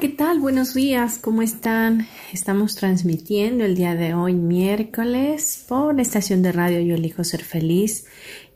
[0.00, 0.40] ¿Qué tal?
[0.40, 2.06] Buenos días, ¿cómo están?
[2.30, 7.42] Estamos transmitiendo el día de hoy, miércoles, por la estación de radio Yo elijo ser
[7.42, 8.04] feliz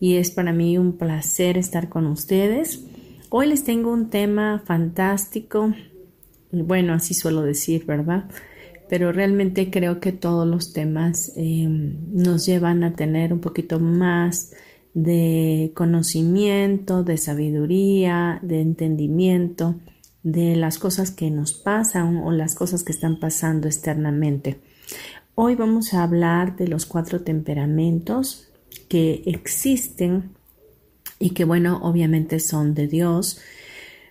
[0.01, 2.85] y es para mí un placer estar con ustedes.
[3.31, 5.73] Hoy les tengo un tema fantástico,
[6.53, 8.29] bueno, así suelo decir, ¿verdad?
[8.91, 14.53] Pero realmente creo que todos los temas eh, nos llevan a tener un poquito más
[14.93, 19.77] de conocimiento, de sabiduría, de entendimiento
[20.23, 24.61] de las cosas que nos pasan o las cosas que están pasando externamente.
[25.35, 28.49] Hoy vamos a hablar de los cuatro temperamentos
[28.89, 30.33] que existen
[31.19, 33.41] y que bueno, obviamente son de Dios.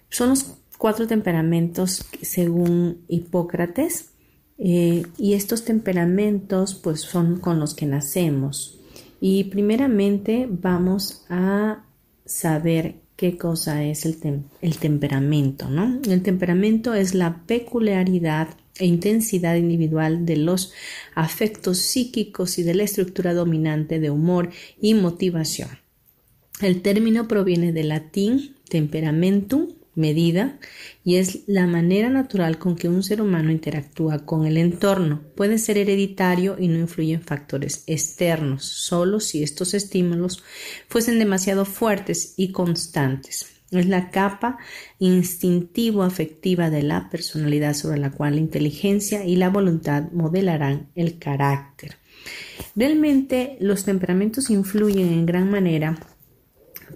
[0.10, 4.12] Son los cuatro temperamentos según Hipócrates
[4.58, 8.80] eh, y estos temperamentos pues son con los que nacemos.
[9.22, 11.84] Y primeramente vamos a
[12.26, 14.16] saber qué cosa es el,
[14.62, 16.00] el temperamento, ¿no?
[16.10, 20.72] El temperamento es la peculiaridad e intensidad individual de los
[21.16, 25.68] afectos psíquicos y de la estructura dominante de humor y motivación.
[26.62, 29.68] El término proviene del latín temperamentum,
[30.00, 30.58] medida
[31.04, 35.22] y es la manera natural con que un ser humano interactúa con el entorno.
[35.36, 40.44] Puede ser hereditario y no influye en factores externos, solo si estos estímulos
[40.88, 43.46] fuesen demasiado fuertes y constantes.
[43.72, 44.58] Es la capa
[44.98, 51.98] instintivo-afectiva de la personalidad sobre la cual la inteligencia y la voluntad modelarán el carácter.
[52.76, 56.00] Realmente los temperamentos influyen en gran manera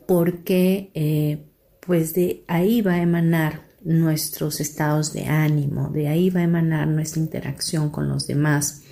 [0.07, 1.45] porque eh,
[1.85, 6.87] pues de ahí va a emanar nuestros estados de ánimo, de ahí va a emanar
[6.87, 8.83] nuestra interacción con los demás.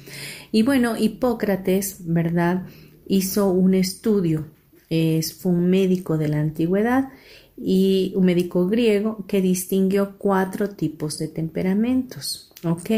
[0.52, 2.63] Y bueno, Hipócrates, ¿verdad?
[3.07, 4.47] Hizo un estudio,
[4.90, 7.09] es, fue un médico de la antigüedad
[7.57, 12.90] y un médico griego que distinguió cuatro tipos de temperamentos, ¿ok?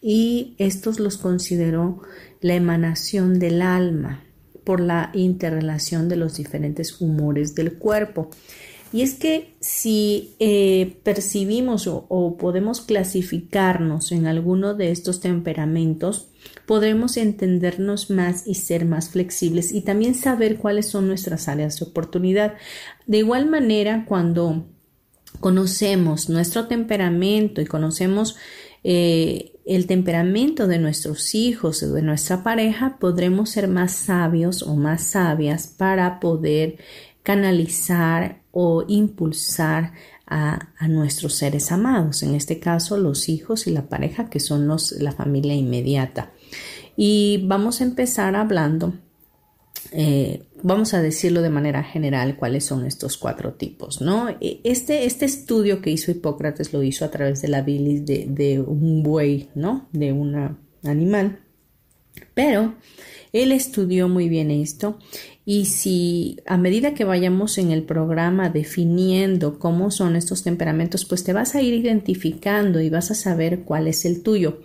[0.00, 2.02] Y estos los consideró
[2.40, 4.24] la emanación del alma
[4.64, 8.30] por la interrelación de los diferentes humores del cuerpo.
[8.92, 16.28] Y es que si eh, percibimos o, podemos clasificarnos en alguno de estos temperamentos,
[16.66, 21.86] podremos entendernos más y ser más flexibles y también saber cuáles son nuestras áreas de
[21.86, 22.54] oportunidad.
[23.06, 24.66] De igual manera, cuando
[25.40, 28.36] conocemos nuestro temperamento y conocemos
[28.84, 34.76] eh, el temperamento de nuestros hijos o de nuestra pareja, podremos ser más sabios o
[34.76, 36.78] más sabias para poder
[37.24, 39.92] canalizar o impulsar
[40.26, 44.92] a, nuestros seres amados, en este caso los hijos y la pareja que son los,
[44.92, 46.32] la familia inmediata.
[46.96, 48.94] Y vamos a empezar hablando,
[49.92, 54.30] eh, vamos a decirlo de manera general, cuáles son estos cuatro tipos, ¿no?
[54.40, 58.24] E, este, este estudio que hizo Hipócrates lo hizo a través de la bilis de,
[58.26, 59.86] de un buey, ¿no?
[59.92, 61.40] De un animal.
[62.34, 62.74] Pero
[63.32, 64.98] él estudió muy bien esto
[65.44, 71.22] y si a medida que vayamos en el programa definiendo cómo son estos temperamentos, pues
[71.22, 74.60] te vas a ir identificando y vas a saber cuál es el tuyo.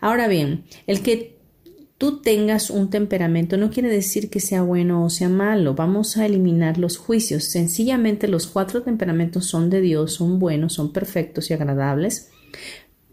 [0.00, 1.38] Ahora bien, el que
[1.96, 5.74] tú tengas un temperamento no quiere decir que sea bueno o sea malo.
[5.74, 7.44] Vamos a eliminar los juicios.
[7.44, 12.30] Sencillamente los cuatro temperamentos son de Dios, son buenos, son perfectos y agradables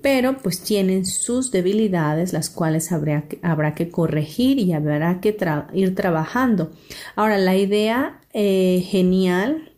[0.03, 5.37] pero pues tienen sus debilidades, las cuales habrá que, habrá que corregir y habrá que
[5.73, 6.71] ir trabajando.
[7.15, 9.71] Ahora, la idea eh, genial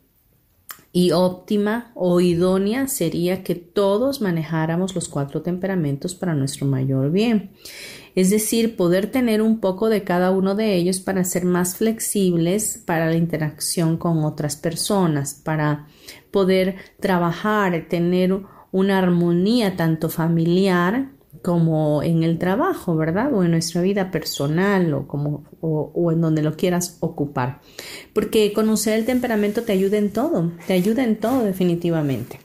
[0.91, 7.51] y óptima o idónea sería que todos manejáramos los cuatro temperamentos para nuestro mayor bien.
[8.15, 12.81] Es decir, poder tener un poco de cada uno de ellos para ser más flexibles
[12.83, 15.85] para la interacción con otras personas, para
[16.31, 18.33] poder trabajar, tener
[18.75, 21.07] una armonía tanto familiar
[21.41, 23.33] como en el trabajo, ¿verdad?
[23.33, 27.61] O en nuestra vida personal o, como, o, en donde lo quieras ocupar.
[28.11, 32.39] Porque conocer el temperamento te ayuda en todo, te ayuda en todo definitivamente.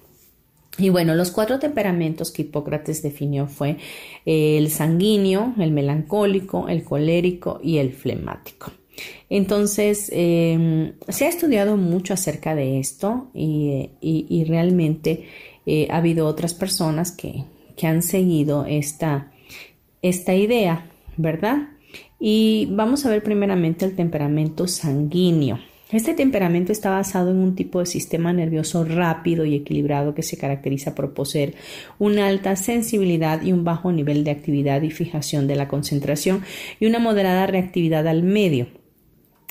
[0.79, 3.79] Y bueno, los cuatro temperamentos que Hipócrates definió fue
[4.25, 8.71] el sanguíneo, el melancólico, el colérico y el flemático.
[9.29, 15.25] Entonces, em, se ha estudiado mucho acerca de esto y, realmente
[15.73, 17.45] eh, ha habido otras personas que,
[17.77, 19.31] que han seguido esta,
[20.03, 21.69] esta idea, ¿verdad?
[22.19, 25.61] Y vamos a ver primeramente el temperamento sanguíneo.
[25.93, 30.37] Este temperamento está basado en un tipo de sistema nervioso rápido y equilibrado que se
[30.37, 31.55] caracteriza por poseer
[32.01, 36.43] una alta sensibilidad y un bajo nivel de actividad y fijación de la concentración
[36.81, 38.67] y una moderada reactividad al medio.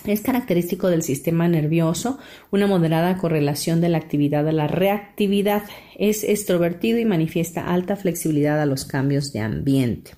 [0.06, 2.20] Es característico del sistema nervioso
[2.52, 5.64] una moderada correlación de la actividad a la reactividad.
[5.98, 10.12] Es extrovertido y manifiesta alta flexibilidad a los cambios de ambiente.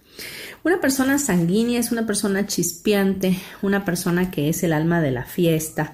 [0.63, 5.25] Una persona sanguínea es una persona chispeante, una persona que es el alma de la
[5.25, 5.93] fiesta.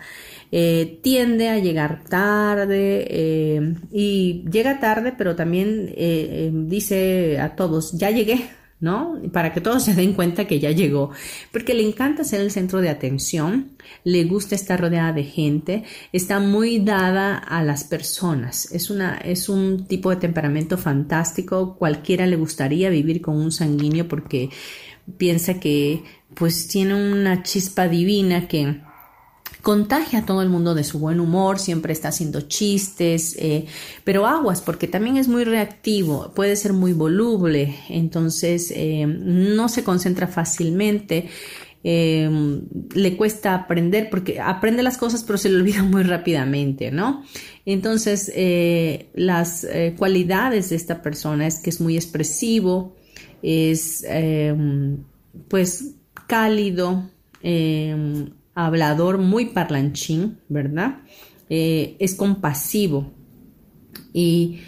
[0.52, 7.98] Eh, tiende a llegar tarde eh, y llega tarde, pero también eh, dice a todos,
[7.98, 9.20] ya llegué, ¿no?
[9.32, 11.12] Para que todos se den cuenta que ya llegó,
[11.52, 13.72] porque le encanta ser el centro de atención,
[14.04, 19.50] le gusta estar rodeada de gente, está muy dada a las personas, es, una, es
[19.50, 24.50] un tipo de temperamento fantástico, cualquiera le gustaría vivir con un sanguíneo porque
[25.18, 26.04] piensa que
[26.36, 28.82] pues tiene una chispa divina que
[29.68, 33.66] contagia a todo el mundo de su buen humor, siempre está haciendo chistes, eh,
[34.06, 39.84] pero aguas, porque también es muy reactivo, puede ser muy voluble, entonces eh, no se
[39.84, 41.28] concentra fácilmente.
[41.84, 42.30] Eh,
[42.96, 47.26] le cuesta aprender porque aprende las cosas pero se le olvida muy rápidamente, ¿no?
[47.66, 48.32] Entonces,
[49.16, 49.68] las
[49.98, 52.96] cualidades de esta persona es que es muy expresivo,
[53.42, 54.06] es
[55.50, 55.92] pues
[56.26, 57.10] cálido,
[58.58, 61.02] hablador, muy parlanchín, ¿verdad?
[61.48, 63.14] Eh, es compasivo.
[64.12, 64.60] Y,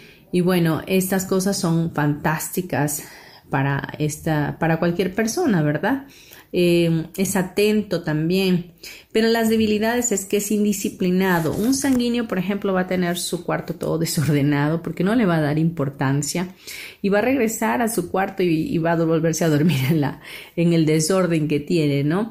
[0.44, 3.02] bueno, estas cosas son fantásticas
[3.50, 6.06] para, esta, para cualquier persona, ¿verdad?
[6.52, 8.72] Eh, es atento también,
[9.12, 11.52] pero las debilidades es que es indisciplinado.
[11.52, 15.38] Un sanguíneo, por ejemplo, va a tener su cuarto todo desordenado porque no le va
[15.38, 16.54] a dar importancia
[17.02, 20.00] y va a regresar a su cuarto y, y va a volverse a dormir en,
[20.00, 20.20] la,
[20.54, 22.30] en el desorden que tiene, ¿no?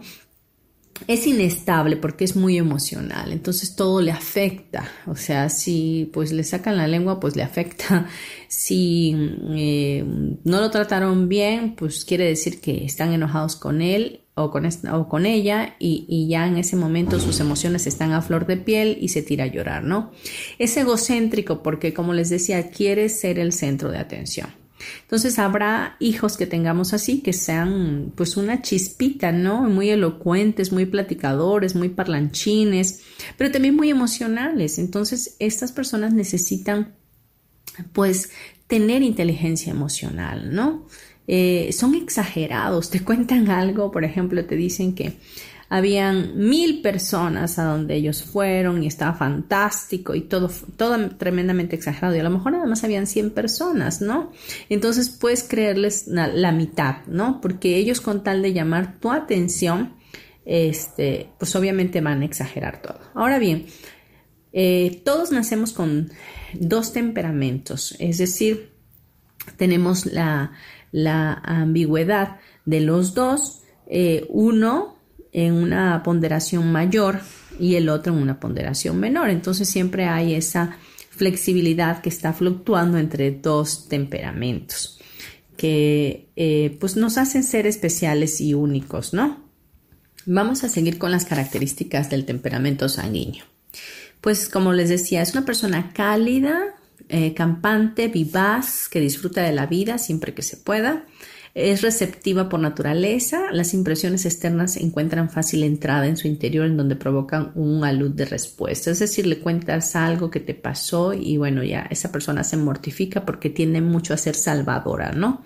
[1.07, 6.43] Es inestable porque es muy emocional, entonces todo le afecta, o sea, si pues le
[6.43, 8.07] sacan la lengua, pues le afecta,
[8.47, 9.15] si
[9.51, 10.03] eh,
[10.43, 15.09] no lo trataron bien, pues quiere decir que están enojados con él o con, o
[15.09, 18.97] con ella y, y, ya en ese momento sus emociones están a flor de piel
[19.01, 20.11] y se tira a llorar, ¿no?
[20.57, 24.58] Es egocéntrico porque, como les decía, quiere ser el centro de atención.
[25.01, 29.63] Entonces habrá hijos que tengamos así, que sean pues una chispita, ¿no?
[29.63, 33.01] Muy elocuentes, muy platicadores, muy parlanchines,
[33.37, 34.77] pero también muy emocionales.
[34.79, 36.95] Entonces estas personas necesitan
[37.93, 38.31] pues
[38.67, 40.85] tener inteligencia emocional, ¿no?
[41.27, 45.13] Eh, son exagerados, te cuentan algo, por ejemplo, te dicen que
[45.69, 52.15] habían mil personas a donde ellos fueron y estaba fantástico y todo, todo tremendamente exagerado.
[52.15, 54.31] Y a lo mejor además habían 100 personas, ¿no?
[54.69, 57.39] Entonces puedes creerles la, mitad, ¿no?
[57.39, 59.93] Porque ellos con tal de llamar tu atención,
[60.43, 62.99] este, pues obviamente van a exagerar todo.
[63.13, 63.67] Ahora bien,
[64.51, 66.09] eh, todos nacemos con
[66.53, 68.71] dos temperamentos, es decir,
[69.57, 70.51] tenemos la,
[71.43, 74.98] ambigüedad de los dos, eh, uno
[75.31, 77.21] en una ponderación mayor
[77.59, 79.29] y el otro en una ponderación menor.
[79.29, 80.77] Entonces siempre hay esa
[81.09, 84.99] flexibilidad que está fluctuando entre dos temperamentos
[85.59, 89.43] que eh, pues nos hacen ser especiales y únicos, ¿no?
[90.25, 93.43] Vamos a seguir con las características del temperamento sanguíneo.
[94.21, 96.75] Pues como les decía, es una persona cálida,
[97.09, 101.05] eh, campante, vivaz, que disfruta de la vida siempre que se pueda,
[101.55, 106.95] es receptiva por naturaleza, las impresiones externas encuentran fácil entrada en su interior en donde
[106.95, 108.91] provocan un alud de respuesta.
[108.91, 113.25] Es decir, le cuentas algo que te pasó y bueno, ya esa persona se mortifica
[113.25, 115.43] porque tiende mucho a ser salvadora, ¿no?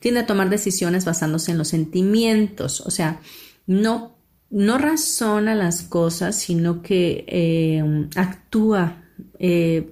[0.00, 3.20] Tiende a tomar decisiones basándose en los sentimientos, o sea,
[3.66, 4.16] no,
[4.50, 9.04] no razona las cosas, sino que eh, actúa,
[9.38, 9.90] eh,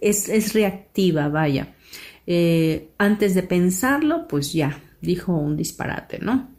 [0.00, 1.73] es, es reactiva, vaya.
[2.26, 6.50] Eh, antes de pensarlo, pues ya, dijo un disparate, ¿no?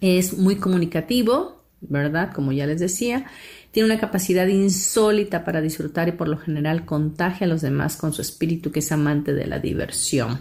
[0.00, 2.32] Es muy comunicativo, ¿verdad?
[2.32, 3.26] Como ya les decía,
[3.70, 8.12] tiene una capacidad insólita para disfrutar y por lo general contagia a los demás con
[8.12, 10.40] su espíritu que es amante de la diversión.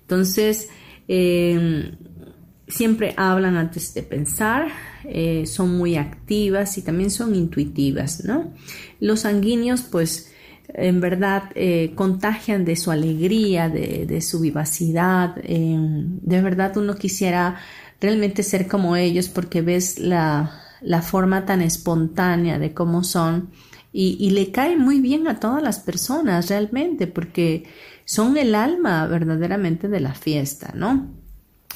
[0.00, 0.68] Entonces,
[1.08, 1.96] Em,
[2.66, 4.68] siempre hablan antes de pensar,
[5.04, 8.52] eh, son muy activas y también son intuitivas, ¿no?
[8.98, 10.32] Los sanguíneos, pues,
[10.68, 15.36] en verdad eh, contagian de su alegría, de, su vivacidad.
[15.42, 17.56] Em, de verdad uno quisiera
[18.00, 20.62] realmente ser como ellos porque ves la,
[21.02, 23.50] forma tan espontánea de cómo son
[23.92, 27.64] y, y, le cae muy bien a todas las personas realmente porque
[28.04, 31.10] son el alma verdaderamente de la fiesta, ¿no?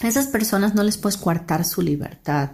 [0.03, 2.53] A esas personas no les puedes coartar su libertad,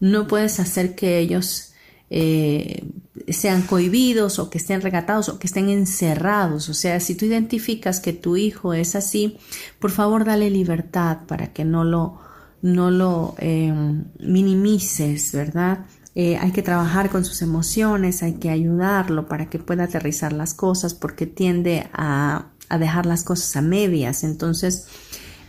[0.00, 1.72] no puedes hacer que ellos
[2.10, 2.84] eh,
[3.28, 6.68] sean cohibidos o que estén regatados o que estén encerrados.
[6.68, 9.38] O sea, si tú identificas que tu hijo es así,
[9.78, 12.18] por favor dale libertad para que no lo,
[12.62, 13.72] no lo eh,
[14.20, 15.86] minimices, ¿verdad?
[16.14, 20.54] Eh, hay que trabajar con sus emociones, hay que ayudarlo para que pueda aterrizar las
[20.54, 24.24] cosas porque tiende a, a dejar las cosas a medias.
[24.24, 24.86] Entonces,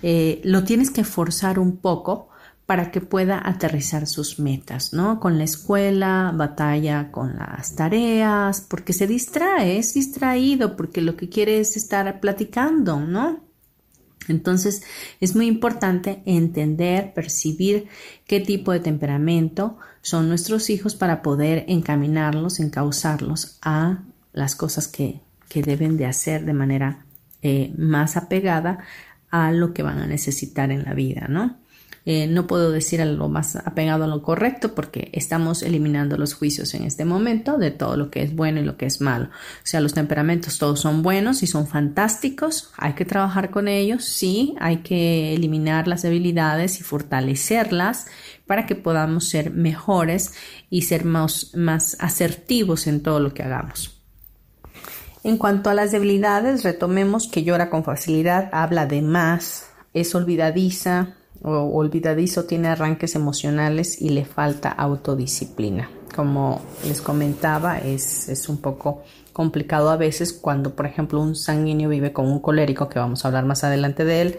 [0.04, 2.30] eh, lo tienes que forzar un poco
[2.68, 5.22] para que pueda aterrizar sus metas, ¿no?
[5.22, 11.30] Con la escuela, batalla con las tareas, porque se distrae, es distraído, porque lo que
[11.30, 13.40] quiere es estar platicando, ¿no?
[14.28, 14.84] Entonces
[15.22, 17.88] es muy importante entender, percibir
[18.26, 25.22] qué tipo de temperamento son nuestros hijos para poder encaminarlos, encauzarlos a las cosas que,
[25.54, 27.06] deben de hacer de manera
[27.42, 28.78] eh, más apegada
[29.32, 31.58] a lo que van a necesitar en la vida, ¿no?
[32.10, 36.74] Eh, no puedo decir algo más apegado a lo correcto porque estamos eliminando los juicios
[36.74, 39.26] en este momento de todo lo que es bueno y lo que es malo.
[39.26, 42.72] O sea, los temperamentos todos son buenos y son fantásticos.
[42.78, 48.06] Hay que trabajar con ellos, sí, hay que eliminar las debilidades y fortalecerlas
[48.46, 50.32] para que podamos ser mejores
[50.70, 54.00] y ser más, más asertivos en todo lo que hagamos.
[55.26, 61.18] En cuanto a las debilidades, retomemos que llora con facilidad, habla de más, es olvidadiza
[61.48, 65.90] o olvidadizo, tiene arranques emocionales y le falta autodisciplina.
[66.16, 71.90] Como les comentaba, es, es un poco complicado a veces cuando, por ejemplo, un sanguíneo
[71.90, 74.38] vive con un colérico, que vamos a hablar más adelante de él,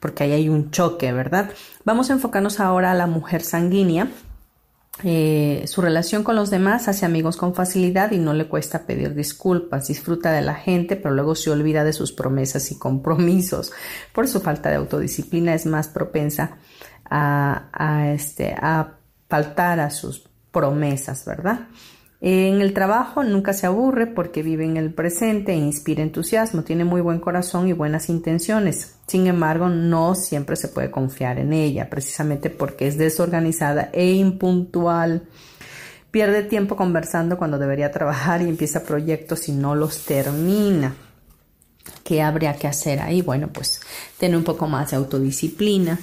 [0.00, 1.50] porque ahí hay un choque, ¿verdad?
[1.84, 4.08] Vamos a enfocarnos ahora a la mujer sanguínea
[5.02, 9.14] eh, su relación con los demás hace amigos con facilidad y no le cuesta pedir
[9.14, 13.72] disculpas, disfruta de la gente, pero luego se olvida de sus promesas y compromisos.
[14.12, 16.58] Por su falta de autodisciplina es más propensa
[17.10, 18.94] a, este, a
[19.28, 21.68] faltar a sus promesas, ¿verdad?
[22.22, 26.84] En el trabajo nunca se aburre porque vive en el presente e inspira entusiasmo, tiene
[26.84, 28.96] muy buen corazón y buenas intenciones.
[29.06, 35.22] Sin embargo, no siempre se puede confiar en ella, precisamente porque es desorganizada e impuntual.
[36.10, 40.94] Pierde tiempo conversando cuando debería trabajar y empieza proyectos y no los termina.
[42.04, 43.22] ¿Qué habría que hacer ahí?
[43.22, 43.80] Bueno, pues
[44.18, 45.98] tener un poco más de autodisciplina,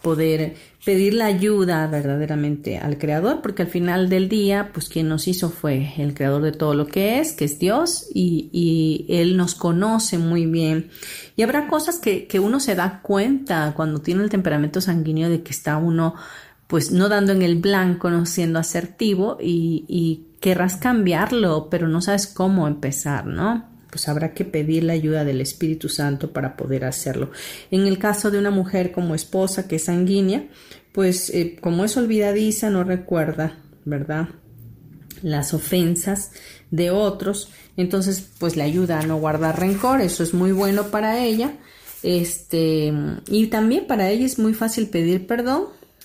[0.00, 5.26] poder pedir la ayuda verdaderamente al creador, porque al final del día, pues quien nos
[5.28, 9.54] hizo fue el creador de todo lo que es, que es Dios, y, él nos
[9.54, 10.90] conoce muy bien.
[11.36, 15.42] Y habrá cosas que, que uno se da cuenta cuando tiene el temperamento sanguíneo de
[15.42, 16.14] que está uno
[16.68, 22.02] pues no dando en el blanco, no siendo asertivo y, y querrás cambiarlo, pero no
[22.02, 23.77] sabes cómo empezar, ¿no?
[23.98, 27.32] Pues habrá que pedir la ayuda del Espíritu Santo para poder hacerlo.
[27.72, 30.46] En el caso de una mujer como esposa que es sanguínea,
[30.92, 34.28] pues eh, como es olvidadiza, no recuerda, ¿verdad?
[35.22, 36.30] Las ofensas
[36.70, 41.18] de otros, entonces pues le ayuda a no guardar rencor, eso es muy bueno para
[41.18, 41.54] ella.
[42.04, 42.92] Este,
[43.26, 45.64] y también para ella es muy fácil pedir perdón.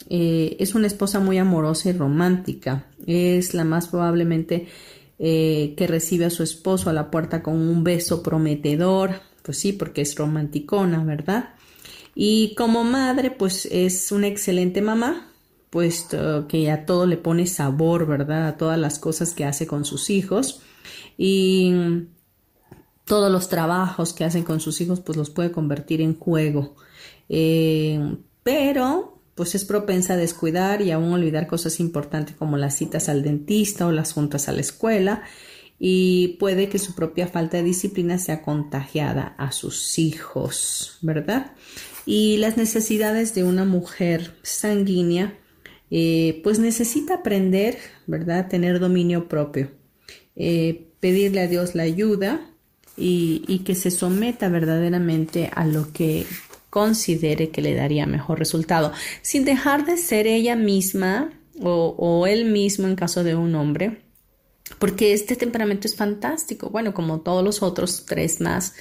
[0.09, 2.88] Eh, es una esposa muy amorosa y romántica.
[3.05, 4.67] Es la más probablemente
[5.20, 9.74] eh, que recibe a su esposo a la puerta con un beso prometedor, pues sí,
[9.74, 11.50] porque es romanticona, ¿verdad?
[12.15, 15.32] Y como madre, pues es una excelente mamá,
[15.70, 18.48] puesto que a todo le pone sabor, ¿verdad?
[18.48, 20.62] A todas las cosas que hace con sus hijos.
[21.17, 21.74] Y
[23.05, 26.75] todos los trabajos que hacen con sus hijos, pues los puede convertir en juego.
[27.29, 33.09] Eh, pero pues es propensa a descuidar y aún olvidar cosas importantes como las citas
[33.09, 35.23] al dentista o las juntas a la escuela
[35.85, 41.51] y puede que su propia falta de disciplina sea contagiada a sus hijos, ¿verdad?
[42.05, 45.37] Y las necesidades de una mujer sanguínea,
[45.89, 48.47] eh, pues necesita aprender, ¿verdad?
[48.47, 49.71] Tener dominio propio,
[50.35, 52.49] eh, pedirle a Dios la ayuda
[52.95, 56.25] y, y que se someta verdaderamente a lo que
[56.73, 62.87] considere que le daría mejor resultado, sin dejar de ser ella misma o, él mismo
[62.87, 64.01] en caso de un hombre,
[64.79, 68.73] porque este temperamento es fantástico, bueno, como todos los otros tres más.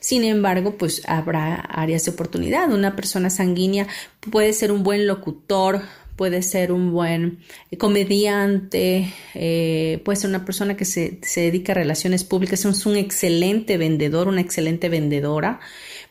[0.00, 2.72] Sin embargo, pues habrá áreas de oportunidad.
[2.72, 3.88] Una persona sanguínea
[4.30, 5.82] puede ser un buen locutor,
[6.16, 7.40] puede ser un buen
[7.78, 13.76] comediante, eh, puede ser una persona que se, dedica a relaciones públicas, es un excelente
[13.76, 15.60] vendedor, una excelente vendedora,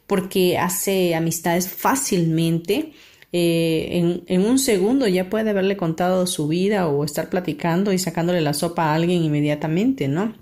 [0.07, 2.93] porque hace amistades fácilmente
[3.36, 8.41] eh, en, un segundo ya puede haberle contado su vida o estar platicando y sacándole
[8.41, 10.36] la sopa a alguien inmediatamente, ¿no?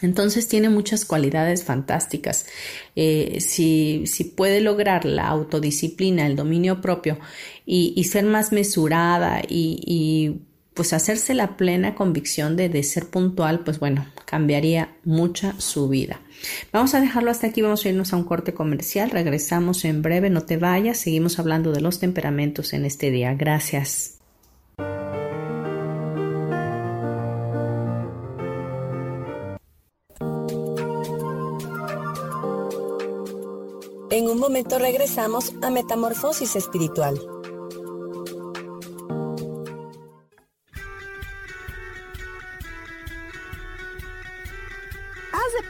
[0.00, 2.46] Entonces tiene muchas cualidades fantásticas.
[2.94, 7.18] Eh, si, si, puede lograr la autodisciplina, el dominio propio
[7.66, 10.40] y, ser más mesurada y,
[10.74, 16.20] pues hacerse la plena convicción de, de ser puntual, pues bueno, cambiaría mucha su vida.
[16.72, 20.30] Vamos a dejarlo hasta aquí, vamos a irnos a un corte comercial, regresamos en breve,
[20.30, 23.34] no te vayas, seguimos hablando de los temperamentos en este día.
[23.34, 24.18] Gracias.
[34.10, 37.33] En un momento regresamos a Metamorfosis Espiritual.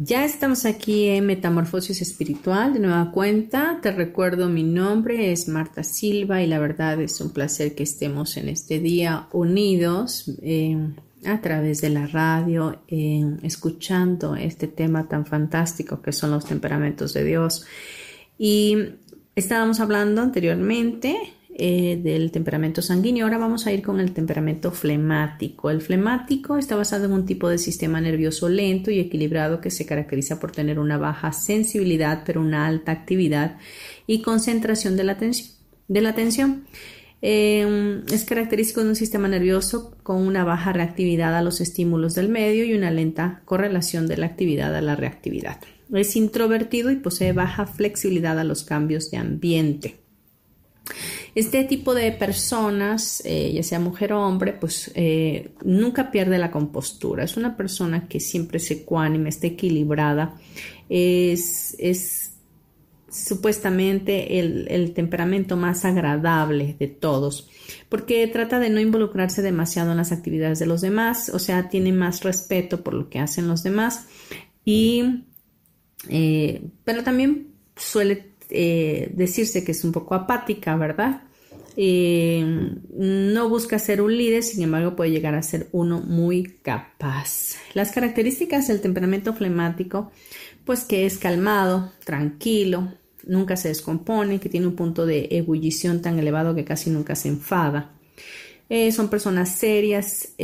[0.00, 3.80] Ya estamos aquí en Metamorfosis Espiritual de nueva cuenta.
[3.82, 8.36] Te recuerdo mi nombre es Marta Silva y la verdad es un placer que estemos
[8.36, 10.76] en este día unidos eh,
[11.26, 17.24] a través de la radio, escuchando este tema tan fantástico que son los temperamentos de
[17.24, 17.66] Dios.
[18.38, 18.78] Y
[19.34, 21.16] estábamos hablando anteriormente
[21.60, 23.26] eh, del temperamento sanguíneo.
[23.26, 25.70] Ahora vamos a ir con el temperamento flemático.
[25.70, 29.84] El flemático está basado en un tipo de sistema nervioso lento y equilibrado que se
[29.84, 33.58] caracteriza por tener una baja sensibilidad pero una alta actividad
[34.06, 36.64] y concentración de la atención.
[37.20, 42.28] Em, es característico de un sistema nervioso con una baja reactividad a los estímulos del
[42.28, 45.58] medio y una lenta correlación de la actividad a la reactividad.
[45.92, 50.07] Es introvertido y posee baja flexibilidad a los cambios de ambiente.
[51.34, 56.50] Este tipo de personas, eh, ya sea mujer o hombre, pues eh, nunca pierde la
[56.50, 57.24] compostura.
[57.24, 60.34] Es una persona que siempre se ecuánime, está equilibrada,
[60.88, 62.32] es,
[63.10, 67.48] supuestamente el, temperamento más agradable de todos,
[67.88, 71.92] porque trata de no involucrarse demasiado en las actividades de los demás, o sea, tiene
[71.92, 74.06] más respeto por lo que hacen los demás
[74.64, 75.24] y,
[76.08, 81.22] eh, pero también suele eh, decirse que es un poco apática, ¿verdad?
[81.76, 87.56] Eh, no busca ser un líder, sin embargo puede llegar a ser uno muy capaz.
[87.74, 90.10] Las características del temperamento flemático,
[90.64, 92.94] pues que es calmado, tranquilo,
[93.26, 97.28] nunca se descompone, que tiene un punto de ebullición tan elevado que casi nunca se
[97.28, 97.92] enfada.
[98.68, 100.34] Eh, son personas serias,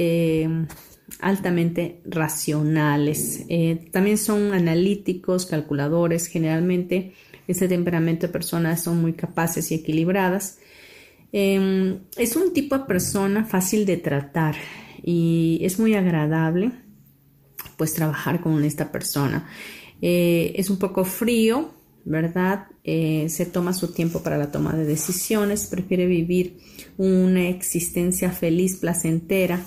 [1.20, 3.44] altamente racionales.
[3.90, 6.28] también son analíticos, calculadores.
[6.28, 7.14] Generalmente,
[7.46, 10.58] este temperamento de personas son muy capaces y equilibradas.
[11.32, 14.54] Em, es un tipo de persona fácil de tratar
[15.02, 16.72] y es muy agradable
[17.76, 19.48] pues trabajar con esta persona.
[20.00, 21.72] Eh, es un poco frío,
[22.04, 22.66] ¿verdad?
[22.84, 26.58] Eh, se toma su tiempo para la toma de decisiones, prefiere vivir
[26.98, 29.60] una existencia feliz, placentera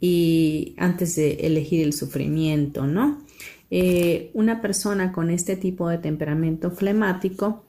[0.00, 3.24] y antes de elegir el sufrimiento, ¿no?
[3.74, 7.64] Eh, una persona con este tipo de temperamento flemático,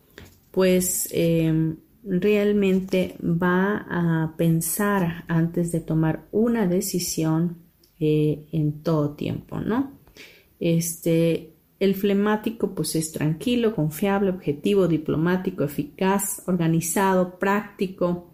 [0.52, 7.60] pues em, realmente va a pensar antes de tomar una decisión
[8.02, 9.94] eh, en todo tiempo, ¿no?
[10.60, 18.30] Este, el flemático pues es tranquilo, confiable, objetivo, diplomático, eficaz, organizado, práctico,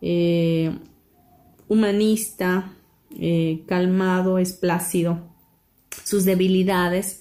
[0.00, 0.74] eh,
[1.68, 2.72] humanista,
[3.66, 5.33] calmado, es plácido.
[6.02, 7.20] Sus debilidades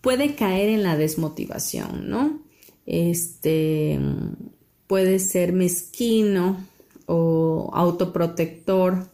[0.00, 2.40] puede caer en la desmotivación, ¿no?
[2.86, 4.00] Este,
[4.86, 6.64] puede ser mezquino
[7.06, 9.10] o autoprotector,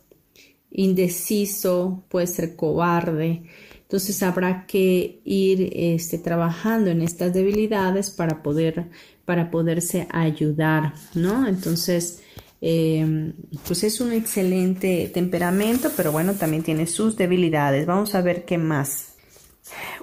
[0.70, 3.42] indeciso, puede ser cobarde.
[3.82, 8.86] Entonces habrá que ir este, trabajando en estas debilidades para poder
[9.24, 11.46] para poderse ayudar, ¿no?
[11.48, 12.22] Entonces,
[12.66, 13.34] em,
[13.66, 17.84] pues es un excelente temperamento, pero bueno, también tiene sus debilidades.
[17.84, 19.16] Vamos a ver qué más.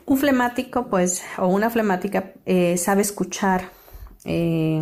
[0.06, 3.72] Un flemático, pues, o una flemática eh, sabe escuchar,
[4.26, 4.80] eh,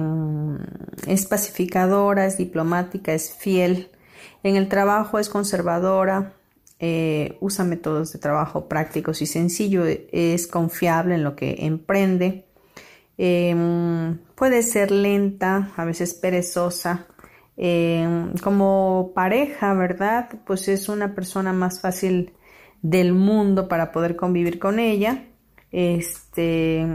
[1.08, 3.90] es pacificadora, es diplomática, es fiel.
[4.44, 6.34] En el trabajo es conservadora,
[6.80, 12.46] eh, usa métodos de trabajo prácticos y sencillos, es confiable en lo que emprende.
[13.18, 17.08] Em, puede ser lenta, a veces perezosa.
[17.62, 20.30] Em, como pareja, ¿verdad?
[20.48, 22.32] Pues es una persona más fácil
[22.82, 25.26] del mundo para poder convivir con ella.
[25.70, 26.88] Este,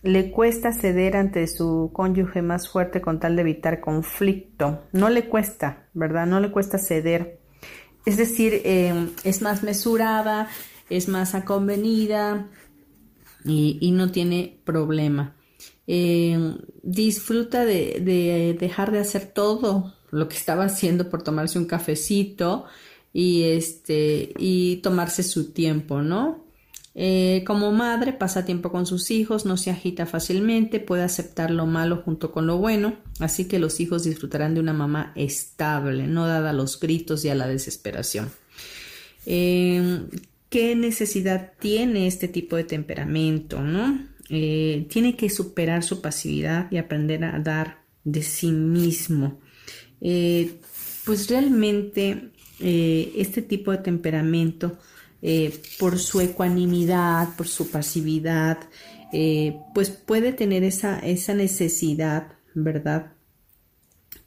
[0.00, 4.84] le cuesta ceder ante su cónyuge más fuerte con tal de evitar conflicto.
[4.92, 6.26] No le cuesta, ¿verdad?
[6.26, 7.38] No le cuesta ceder.
[8.06, 10.48] Es decir, em, es más mesurada,
[10.88, 12.48] es más aconvenida
[13.44, 15.36] y, no tiene problema.
[15.94, 21.66] Em, disfruta de, de, dejar de hacer todo lo que estaba haciendo por tomarse un
[21.66, 22.64] cafecito
[23.12, 26.46] y este y tomarse su tiempo, ¿no?
[26.94, 31.66] Eh, como madre pasa tiempo con sus hijos, no se agita fácilmente, puede aceptar lo
[31.66, 36.26] malo junto con lo bueno, así que los hijos disfrutarán de una mamá estable, no
[36.26, 38.30] dada a los gritos y a la desesperación.
[39.26, 40.08] Em,
[40.52, 43.62] ¿Qué necesidad tiene este tipo de temperamento?
[43.62, 44.06] ¿no?
[44.32, 49.38] Eh, tiene que superar su pasividad y aprender a dar de sí mismo.
[50.00, 50.58] Eh,
[51.04, 54.78] pues realmente este tipo de temperamento
[55.24, 58.58] eh, por su ecuanimidad, por su pasividad,
[59.12, 63.12] eh, pues puede tener esa, esa necesidad, ¿verdad?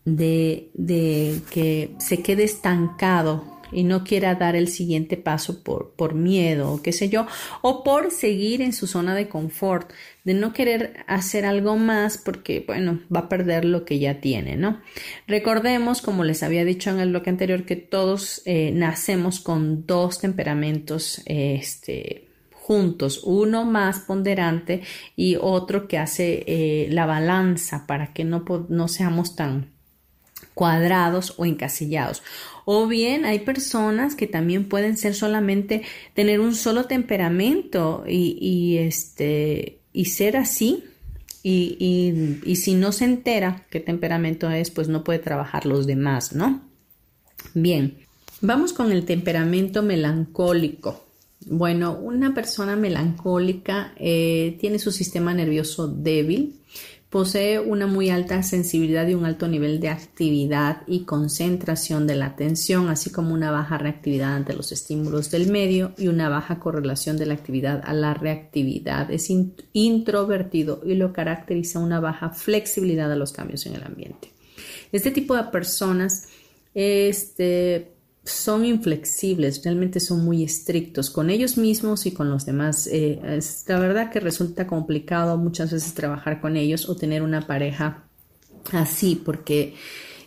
[0.06, 6.14] De, de, que se quede estancado y no quiera dar el siguiente paso por, por
[6.14, 7.28] miedo o qué sé yo,
[7.62, 9.92] o por seguir en su zona de confort,
[10.24, 14.56] de no querer hacer algo más porque, bueno, va a perder lo que ya tiene,
[14.56, 14.82] ¿no?
[15.28, 20.20] Recordemos, como les había dicho en el bloque anterior, que todos eh, nacemos con dos
[20.20, 22.28] temperamentos, este,
[22.66, 24.82] juntos, uno más ponderante
[25.16, 29.76] y otro que hace eh, la balanza para que no, no seamos tan
[30.56, 32.24] cuadrados o encasillados.
[32.66, 35.84] O bien hay personas que también pueden ser solamente
[36.16, 40.84] tener un solo temperamento y, este y ser así.
[41.44, 46.34] Y, y, si no se entera qué temperamento es, pues no puede trabajar los demás,
[46.34, 46.62] ¿no?
[47.54, 48.00] Bien,
[48.42, 51.06] vamos con el temperamento melancólico.
[51.46, 56.56] Bueno, una persona melancólica eh, tiene su sistema nervioso débil,
[57.16, 62.26] Posee una muy alta sensibilidad y un alto nivel de actividad y concentración de la
[62.26, 67.16] atención, así como una baja reactividad ante los estímulos del medio y una baja correlación
[67.16, 69.10] de la actividad a la reactividad.
[69.12, 69.30] Es
[69.72, 74.34] introvertido y lo caracteriza una baja flexibilidad a los cambios en el ambiente.
[74.92, 76.28] Este tipo de personas
[76.74, 77.95] este,
[78.26, 82.88] son inflexibles, realmente son muy estrictos con ellos mismos y con los demás.
[82.92, 83.20] Eh,
[83.68, 88.04] la verdad que resulta complicado muchas veces trabajar con ellos o tener una pareja
[88.72, 89.76] así, porque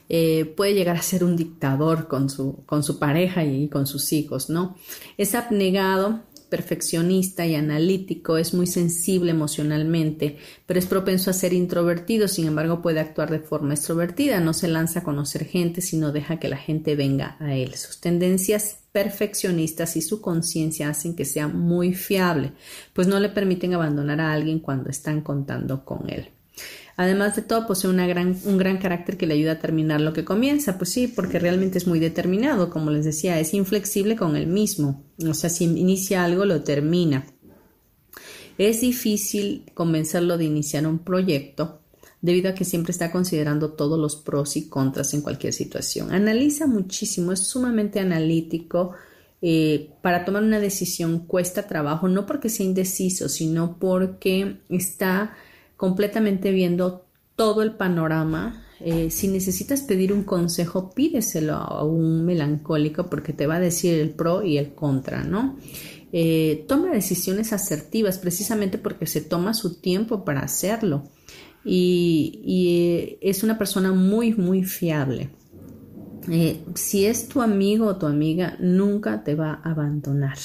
[0.08, 4.12] eh, puede llegar a ser un dictador con su, con su pareja y con sus
[4.12, 4.76] hijos, ¿no?
[5.18, 12.28] Es abnegado, perfeccionista y analítico, es muy sensible emocionalmente, pero es propenso a ser introvertido,
[12.28, 16.38] sin embargo puede actuar de forma extrovertida, no se lanza a conocer gente, sino deja
[16.38, 17.74] que la gente venga a él.
[17.74, 22.52] Sus tendencias perfeccionistas y su conciencia hacen que sea muy fiable,
[22.92, 26.30] pues no le permiten abandonar a alguien cuando están contando con él.
[26.98, 30.24] Además de todo, posee gran, un gran carácter que le ayuda a terminar lo que
[30.24, 30.78] comienza.
[30.78, 35.04] Pues sí, porque realmente es muy determinado, como les decía, es inflexible con él mismo.
[35.24, 37.24] O sea, si inicia algo, lo termina.
[38.58, 41.82] Es difícil convencerlo de iniciar un proyecto
[42.20, 46.10] debido a que siempre está considerando todos los pros y contras en cualquier situación.
[46.10, 48.94] Analiza muchísimo, es sumamente analítico.
[49.40, 55.36] Eh, para tomar una decisión cuesta trabajo, no porque sea indeciso, sino porque está
[55.78, 58.64] completamente viendo todo el panorama.
[58.80, 63.94] Eh, si necesitas pedir un consejo, pídeselo a un melancólico porque te va a decir
[63.94, 65.56] el pro y el contra, ¿no?
[66.12, 71.04] Eh, toma decisiones asertivas precisamente porque se toma su tiempo para hacerlo
[71.64, 75.30] y, eh, es una persona muy, muy fiable.
[76.74, 80.36] si es tu amigo o tu amiga, nunca te va a abandonar.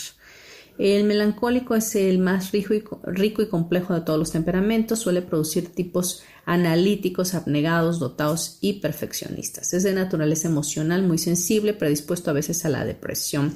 [0.78, 6.24] El melancólico es el más rico y, complejo de todos los temperamentos, suele producir tipos
[6.46, 9.74] analíticos, abnegados, dotados y perfeccionistas.
[9.74, 13.54] Es de naturaleza emocional muy sensible, predispuesto a veces a la depresión.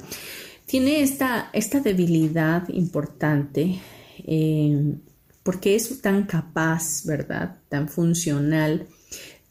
[0.64, 3.80] Tiene esta, esta debilidad importante
[4.26, 4.94] eh,
[5.42, 7.56] porque es tan capaz, ¿verdad?
[7.68, 8.86] Tan funcional,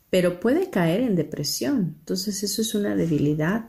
[0.09, 1.95] pero puede caer en depresión.
[1.99, 3.65] Entonces eso es una debilidad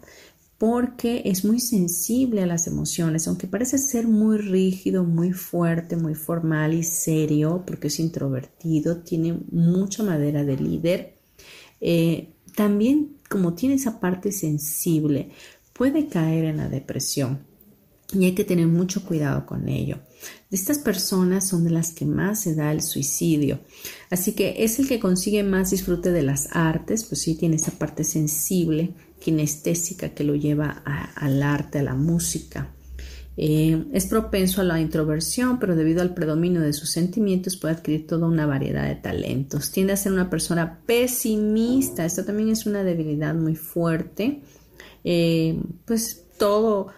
[0.59, 6.17] porque es muy sensible a las emociones, aunque parece ser muy rígido, muy fuerte, muy
[6.17, 11.19] formal y serio, porque es introvertido, tiene mucha madera de líder.
[11.81, 15.31] Eh, también, como tiene esa parte sensible,
[15.73, 17.48] puede caer en la depresión
[18.13, 19.99] y hay que tener mucho cuidado con ello.
[20.51, 23.61] Estas personas son de las que más se da el suicidio,
[24.11, 27.73] así que es el que consigue más disfrute de las artes, pues sí tiene esa
[27.73, 30.83] parte sensible, kinestésica que lo lleva
[31.17, 32.73] al arte, a la música.
[33.41, 38.07] Eh, es propenso a la introversión, pero debido al predominio de sus sentimientos puede adquirir
[38.07, 39.71] toda una variedad de talentos.
[39.71, 44.43] Tiende a ser una persona pesimista, esto también es una debilidad muy fuerte.
[45.05, 46.89] Eh, pues todo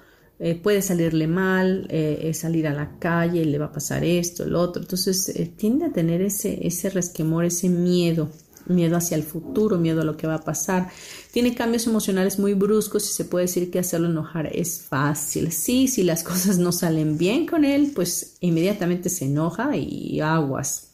[0.40, 1.87] eh, puede salirle mal,
[2.33, 4.83] salir a la calle, le va a pasar esto, el otro.
[4.83, 8.31] Entonces tiende a tener ese, ese resquemor, ese miedo
[8.66, 10.90] miedo hacia el futuro, miedo a lo que va a pasar.
[11.33, 15.53] Tiene cambios emocionales muy bruscos y se puede decir que hacerlo enojar es fácil.
[15.53, 20.88] Sí, si las cosas no salen bien con él, pues inmediatamente se enoja y aguas.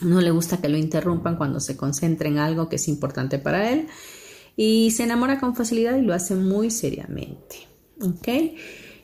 [0.00, 3.70] No le gusta que lo interrumpan cuando se concentra en algo que es importante para
[3.70, 3.86] él
[4.56, 7.73] y se enamora con facilidad y lo hace muy seriamente.
[8.00, 8.28] ¿Ok?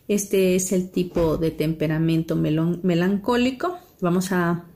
[0.09, 3.79] Este es el tipo de temperamento melancólico.
[4.00, 4.66] Vamos a,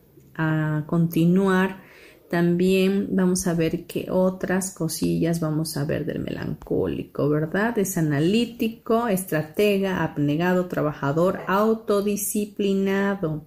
[0.87, 1.83] continuar
[2.29, 7.79] también vamos a ver qué otras cosillas vamos a ver del melancólico, ¿verdad?
[7.79, 13.45] Es analítico, estratega, abnegado, trabajador, autodisciplinado.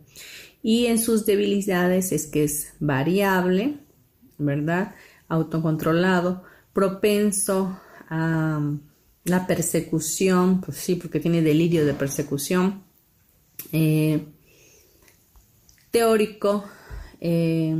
[0.64, 3.80] Y en sus debilidades es que es variable,
[4.38, 4.96] ¿verdad?
[5.28, 7.78] Autocontrolado, propenso
[8.10, 8.62] a
[9.30, 12.84] la persecución, pues sí, porque tiene delirio de persecución.
[13.72, 14.26] Eh,
[15.92, 16.66] teórico,
[17.20, 17.76] eh,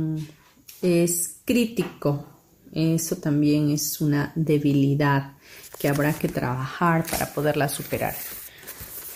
[0.82, 2.26] es crítico.
[2.72, 5.32] Eso también es una debilidad
[5.78, 8.14] que habrá que trabajar para poderla superar.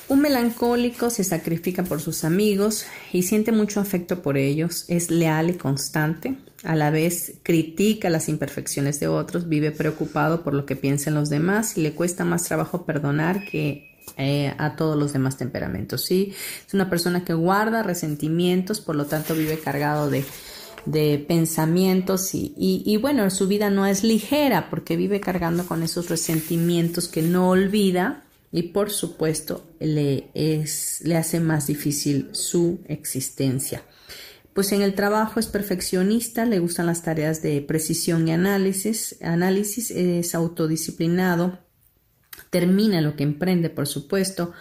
[0.09, 5.51] Un melancólico se sacrifica por sus amigos y siente mucho afecto por ellos, es leal
[5.51, 10.77] y constante, a la vez critica las imperfecciones de otros, vive preocupado por lo que
[10.77, 15.37] piensan los demás y le cuesta más trabajo perdonar que eh, a todos los demás
[15.37, 16.05] temperamentos.
[16.05, 16.35] ¿sí?
[16.66, 20.25] Es una persona que guarda resentimientos, por lo tanto vive cargado de
[20.85, 26.09] de pensamientos y, y, bueno, su vida no es ligera porque vive cargando con esos
[26.09, 33.83] resentimientos que no olvida y por supuesto le, es, le hace más difícil su existencia.
[34.54, 39.90] Pues en el trabajo es perfeccionista, le gustan las tareas de precisión y análisis, análisis
[39.90, 41.58] es autodisciplinado,
[42.50, 44.52] termina lo que emprende, por supuesto,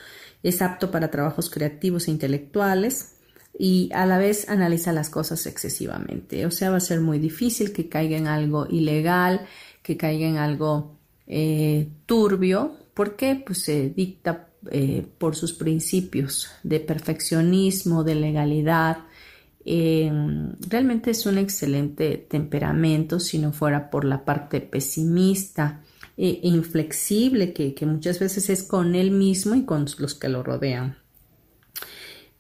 [0.44, 3.16] es apto para trabajos creativos e intelectuales
[3.58, 6.46] y a la vez analiza las cosas excesivamente.
[6.46, 9.46] O sea, va a ser muy difícil que caiga en algo ilegal,
[9.84, 16.80] que caiga en algo eh, turbio, porque pues se dicta eh, por sus principios de
[16.80, 19.00] perfeccionismo, de legalidad.
[19.64, 25.82] Em, realmente es un excelente temperamento si no fuera por la parte pesimista
[26.18, 30.98] e inflexible que, muchas veces es con él mismo y con los que lo rodean.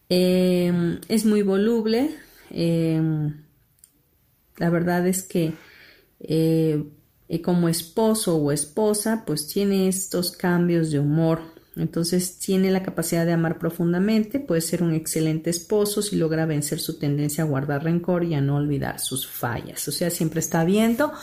[0.09, 2.15] Em, es muy voluble.
[2.49, 3.43] Em,
[4.57, 5.53] la verdad es que
[6.19, 6.83] eh,
[7.43, 13.31] como esposo o esposa, pues tiene estos cambios de humor entonces tiene la capacidad de
[13.31, 18.25] amar profundamente, puede ser un excelente esposo si logra vencer su tendencia a guardar rencor
[18.25, 19.87] y a no olvidar sus fallas.
[19.87, 21.13] O sea, siempre está viendo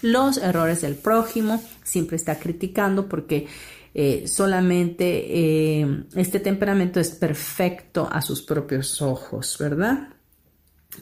[0.00, 3.48] los errores del prójimo, siempre está criticando porque
[3.92, 10.08] eh, solamente eh, este temperamento es perfecto a sus propios ojos, ¿verdad?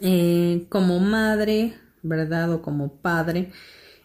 [0.01, 2.53] Eh, como madre, ¿verdad?
[2.55, 3.53] O como padre,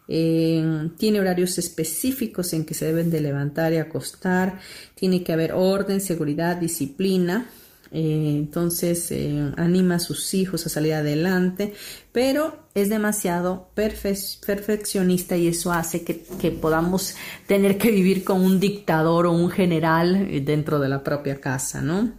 [0.08, 4.60] tiene horarios específicos en que se deben de levantar y acostar,
[4.96, 7.48] tiene que haber orden, seguridad, disciplina.
[7.94, 11.74] Eh, entonces eh, anima a sus hijos a salir adelante,
[12.14, 17.16] pero es demasiado perfeccionista y eso hace que, podamos
[17.48, 21.82] tener que vivir con un dictador o un general eh, dentro de la propia casa,
[21.82, 22.14] ¿no?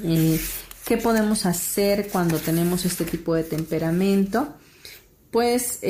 [0.00, 4.54] ¿Qué podemos hacer cuando tenemos este tipo de temperamento?
[5.30, 5.80] Pues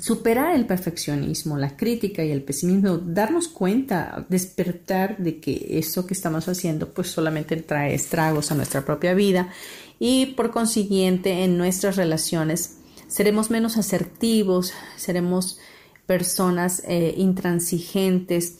[0.00, 6.14] superar el perfeccionismo, la crítica y el pesimismo, darnos cuenta, despertar de que eso que
[6.14, 9.50] estamos haciendo pues solamente trae estragos a nuestra propia vida
[9.98, 15.58] y por consiguiente en nuestras relaciones seremos menos asertivos, seremos
[16.06, 18.58] personas eh, intransigentes,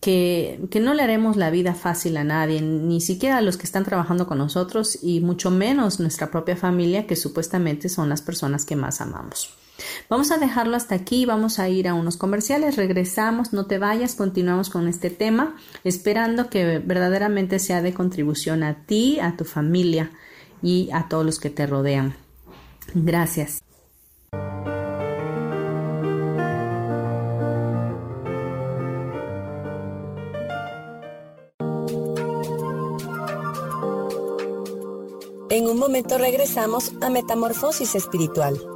[0.00, 3.64] que, que, no le haremos la vida fácil a nadie, ni siquiera a los que
[3.64, 8.64] están trabajando con nosotros y mucho menos nuestra propia familia, que supuestamente son las personas
[8.66, 9.56] que más amamos.
[10.08, 14.14] Vamos a dejarlo hasta aquí, vamos a ir a unos comerciales, regresamos, no te vayas,
[14.14, 20.10] continuamos con este tema, esperando que verdaderamente sea de contribución a ti, a tu familia
[20.62, 22.14] y a todos los que te rodean.
[22.94, 23.62] Gracias.
[35.48, 38.75] En un momento regresamos a Metamorfosis Espiritual.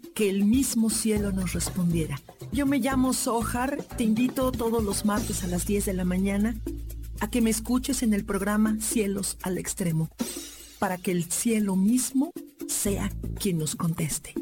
[0.13, 2.21] que el mismo cielo nos respondiera.
[2.51, 6.55] Yo me llamo Sohar, te invito todos los martes a las 10 de la mañana
[7.21, 10.09] a que me escuches en el programa Cielos al Extremo,
[10.79, 12.31] para que el cielo mismo
[12.67, 14.33] sea quien nos conteste.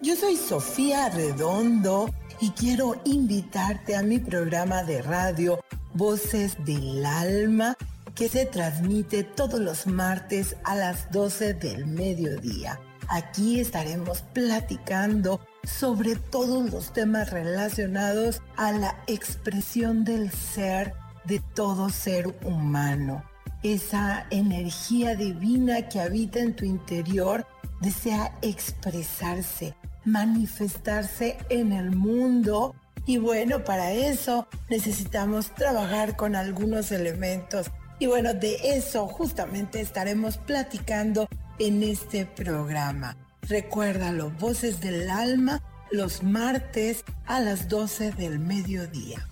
[0.00, 2.10] Yo soy Sofía Redondo
[2.40, 5.58] y quiero invitarte a mi programa de radio
[5.94, 7.76] Voces del Alma
[8.14, 12.80] que se transmite todos los martes a las 12 del mediodía.
[13.08, 21.90] Aquí estaremos platicando sobre todos los temas relacionados a la expresión del ser de todo
[21.90, 23.24] ser humano.
[23.62, 27.46] Esa energía divina que habita en tu interior
[27.80, 29.74] desea expresarse,
[30.04, 32.74] manifestarse en el mundo
[33.06, 37.70] y bueno, para eso necesitamos trabajar con algunos elementos.
[37.98, 41.28] Y bueno, de eso justamente estaremos platicando
[41.58, 43.16] en este programa.
[43.42, 49.28] Recuérdalo, Voces del Alma, los martes a las 12 del mediodía.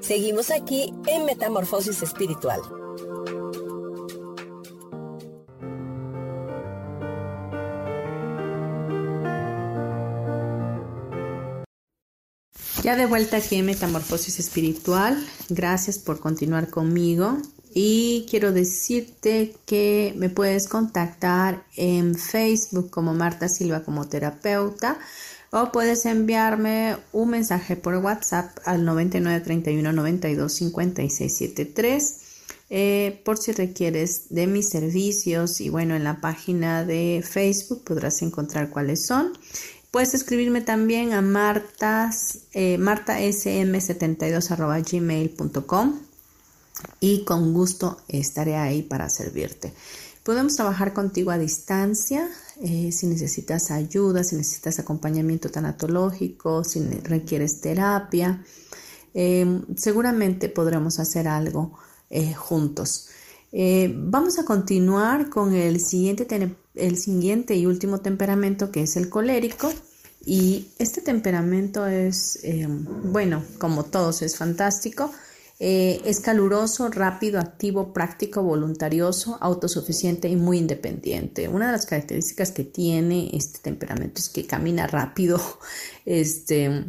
[0.00, 2.60] Seguimos aquí en Metamorfosis Espiritual.
[12.82, 17.38] Ya de vuelta aquí en Metamorfosis Espiritual, gracias por continuar conmigo
[17.72, 24.98] y quiero decirte que me puedes contactar en Facebook como Marta Silva como terapeuta
[25.52, 32.16] o puedes enviarme un mensaje por WhatsApp al 9931 92 56 73
[33.24, 38.70] por si requieres de mis servicios y bueno en la página de Facebook podrás encontrar
[38.70, 39.34] cuáles son
[39.92, 45.98] Puedes escribirme también a martas, eh, martasm72 gmail.com
[46.98, 49.74] y con gusto estaré ahí para servirte.
[50.22, 52.26] Podemos trabajar contigo a distancia
[52.62, 58.42] eh, si necesitas ayuda, si necesitas acompañamiento tanatológico, si requieres terapia.
[59.12, 61.78] Em, seguramente podremos hacer algo
[62.08, 63.10] eh, juntos.
[63.52, 66.26] Vamos a continuar con el siguiente
[66.74, 69.72] el siguiente y último temperamento que es el colérico.
[70.24, 75.10] Y este temperamento es, eh, bueno, como todos, es fantástico.
[75.58, 81.48] Eh, es caluroso, rápido, activo, práctico, voluntarioso, autosuficiente y muy independiente.
[81.48, 85.40] Una de las características que tiene este temperamento es que camina rápido,
[86.04, 86.84] este,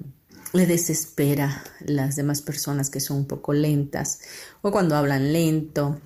[0.54, 4.20] le desespera las demás personas que son un poco lentas
[4.62, 6.00] o cuando hablan lento,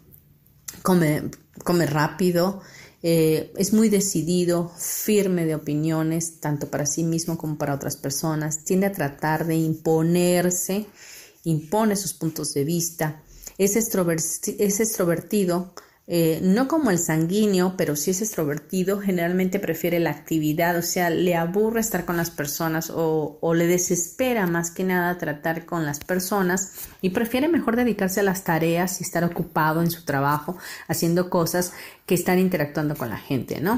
[0.82, 1.30] come,
[1.63, 2.61] come rápido,
[3.03, 8.63] eh, es muy decidido, firme de opiniones, tanto para sí mismo como para otras personas.
[8.63, 10.88] Tiende a tratar de imponerse,
[11.43, 13.21] impone sus puntos de vista.
[13.57, 15.73] Es, es extrovertido,
[16.09, 21.09] eh, no como el sanguíneo, pero si es extrovertido, generalmente prefiere la actividad, o sea,
[21.09, 25.85] le aburre estar con las personas o, o, le desespera más que nada tratar con
[25.85, 30.57] las personas y prefiere mejor dedicarse a las tareas y estar ocupado en su trabajo
[30.87, 31.73] haciendo cosas
[32.05, 33.77] que estar interactuando con la gente, ¿no?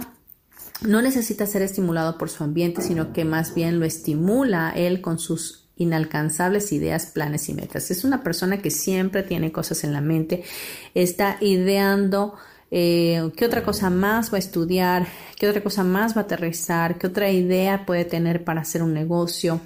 [0.81, 5.17] No necesita ser estimulado por su ambiente, sino que más bien lo estimula él con
[5.17, 7.89] sus inalcanzables ideas, planes y metas.
[7.89, 10.43] Es una persona que siempre tiene cosas en la mente,
[10.93, 12.35] está ideando
[12.71, 15.07] eh, qué otra cosa más va a estudiar,
[15.37, 18.93] qué otra cosa más va a aterrizar, qué otra idea puede tener para hacer un
[18.93, 19.59] negocio.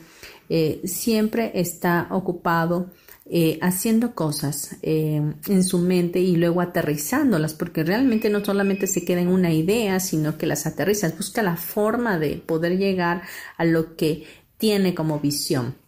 [0.49, 2.91] Eh, siempre está ocupado
[3.25, 9.21] eh, haciendo cosas en su mente y luego aterrizándolas, porque realmente no solamente se queda
[9.21, 13.23] en una idea, sino que las aterriza, busca la forma de poder llegar
[13.57, 14.25] a lo que
[14.57, 15.82] tiene como visión.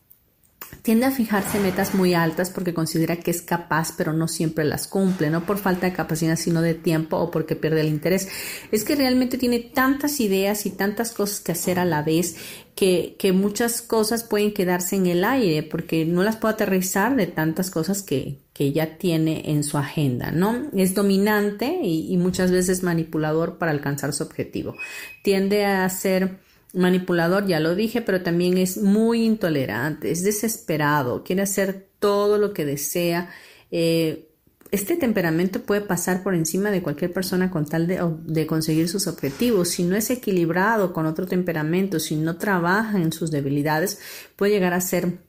[0.85, 4.85] Tiende a fijarse metas muy altas porque considera que es capaz, pero no siempre las
[4.87, 8.27] cumple, no por falta de capacidad, sino de tiempo o porque pierde el interés.
[8.71, 12.35] Es que realmente tiene tantas ideas y tantas cosas que hacer a la vez
[12.75, 17.25] que, que muchas cosas pueden quedarse en el aire porque no las puede aterrizar de
[17.25, 20.69] tantas cosas que, que ya tiene en su agenda, ¿no?
[20.71, 24.75] Es dominante y, y muchas veces manipulador para alcanzar su objetivo.
[25.23, 26.44] Tiende a ser
[26.75, 32.53] manipulador, ya lo dije, pero también es muy intolerante, es desesperado, quiere hacer todo lo
[32.53, 33.29] que desea.
[33.71, 34.29] Eh,
[34.71, 39.69] este temperamento puede pasar por encima de cualquier persona con tal de, conseguir sus objetivos.
[39.69, 43.99] Si no es equilibrado con otro temperamento, si no trabaja en sus debilidades,
[44.35, 45.19] puede llegar a ser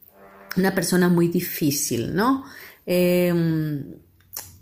[0.56, 2.44] una persona muy difícil, ¿no?
[2.86, 3.84] Em,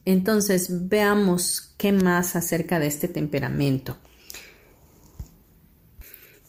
[0.05, 3.97] entonces, veamos qué más acerca de este temperamento.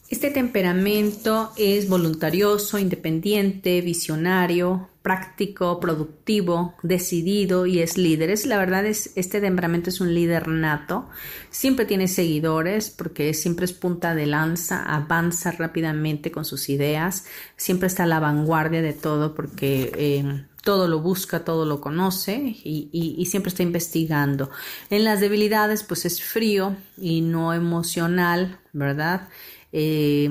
[0.08, 8.30] Este temperamento es voluntarioso, independiente, visionario, práctico, productivo, decidido y es líder.
[8.30, 11.08] Es, la verdad es este temperamento es un líder nato.
[11.50, 17.24] Siempre tiene seguidores porque siempre es punta de lanza, avanza rápidamente con sus ideas,
[17.56, 22.56] siempre está a la vanguardia de todo porque eh, todo lo busca, todo lo conoce
[22.64, 24.50] y, siempre está investigando.
[24.90, 29.28] En las debilidades, pues es frío y no emocional, ¿verdad?
[29.72, 30.28] Eh,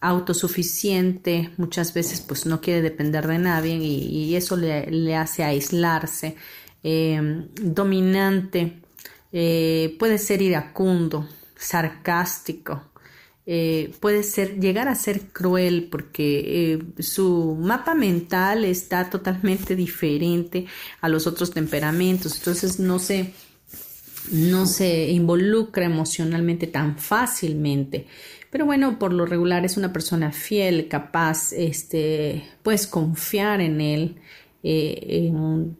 [0.00, 6.36] autosuficiente, muchas veces pues no quiere depender de nadie y, eso le, hace aislarse,
[6.82, 8.80] em, dominante,
[9.32, 12.82] eh, puede ser iracundo, sarcástico,
[13.46, 20.66] eh, puede ser llegar a ser cruel porque eh, su mapa mental está totalmente diferente
[21.00, 22.36] a los otros temperamentos.
[22.38, 23.32] Entonces no se
[24.30, 28.06] no se involucra emocionalmente tan fácilmente
[28.50, 34.16] pero bueno, por lo regular es una persona fiel, capaz, este, puedes confiar en él,
[34.62, 35.32] eh,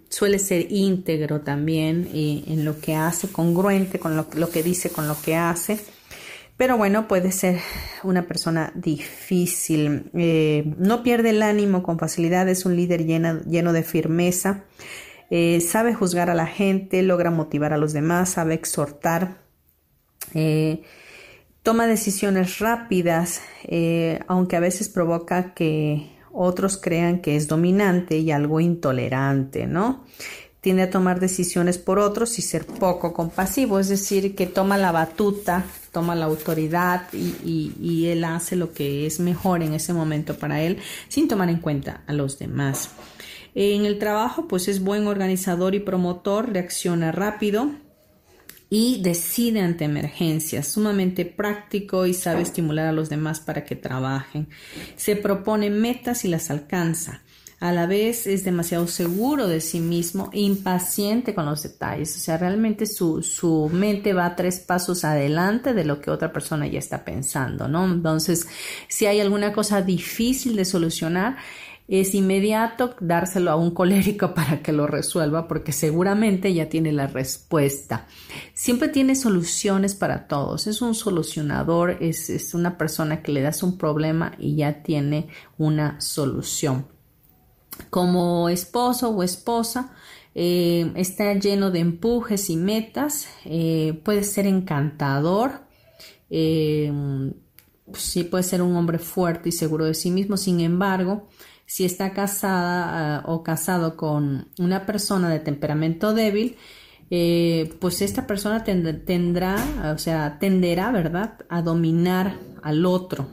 [0.09, 5.09] suele ser íntegro también eh, en lo que hace, congruente con lo, que dice, con
[5.09, 5.79] lo que hace.
[6.57, 7.59] Pero bueno, puede ser
[8.03, 10.11] una persona difícil.
[10.15, 14.65] Eh, no pierde el ánimo con facilidad, es un líder lleno, lleno de firmeza.
[15.61, 19.39] sabe juzgar a la gente, logra motivar a los demás, sabe exhortar.
[21.63, 28.31] Toma decisiones rápidas, eh, aunque a veces provoca que otros crean que es dominante y
[28.31, 30.05] algo intolerante, ¿no?
[30.63, 34.93] Tiende a tomar decisiones por otros y ser poco compasivo, es decir, que toma la
[34.93, 40.39] batuta, toma la autoridad y, y él hace lo que es mejor en ese momento
[40.39, 42.91] para él sin tomar en cuenta a los demás.
[43.55, 47.71] En el trabajo, pues es buen organizador y promotor, reacciona rápido,
[48.71, 54.49] y decide ante emergencias, sumamente práctico y sabe estimular a los demás para que trabajen.
[54.95, 57.23] Se propone metas y las alcanza.
[57.59, 62.17] A la vez es demasiado seguro de sí mismo e impaciente con los detalles.
[62.17, 66.67] O sea, realmente su, su mente va tres pasos adelante de lo que otra persona
[66.67, 67.85] ya está pensando, ¿no?
[67.85, 68.47] Entonces,
[68.89, 71.37] si hay alguna cosa difícil de solucionar,
[71.91, 77.09] es inmediato dárselo a un colérico para que lo resuelva porque seguramente ya tiene la
[77.09, 78.07] respuesta.
[78.55, 80.69] Siempre tiene soluciones para todos.
[80.69, 85.29] Es un solucionador, es, una persona que le das un problema y ya tiene
[85.59, 86.87] una solución.
[87.91, 89.93] Como esposo o esposa,
[90.35, 95.63] eh, está lleno de empujes y metas, eh, puede ser encantador,
[96.29, 96.93] eh,
[97.95, 101.29] sí puede ser un hombre fuerte y seguro de sí mismo, sin embargo,
[101.71, 106.57] si está casada ah, o casado con una persona de temperamento débil,
[107.13, 109.55] eh, pues esta persona tendrá,
[109.95, 113.29] o sea, tenderá, ¿verdad?, a dominar al otro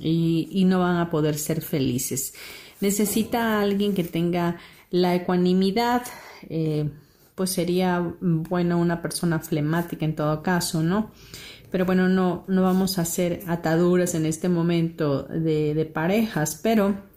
[0.00, 2.32] y, no van a poder ser felices.
[2.80, 4.56] Necesita a alguien que tenga
[4.90, 6.04] la ecuanimidad,
[6.48, 6.88] eh,
[7.34, 11.10] pues sería bueno una persona flemática en todo caso, ¿no?
[11.70, 17.12] Pero bueno, no, no vamos a hacer ataduras en este momento de, de parejas, pero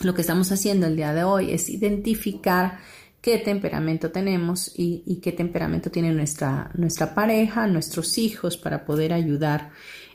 [0.00, 2.78] lo que estamos haciendo el día de hoy es identificar
[3.20, 9.70] qué temperamento tenemos y, qué temperamento tiene nuestra, nuestra pareja, nuestros hijos para poder ayudar.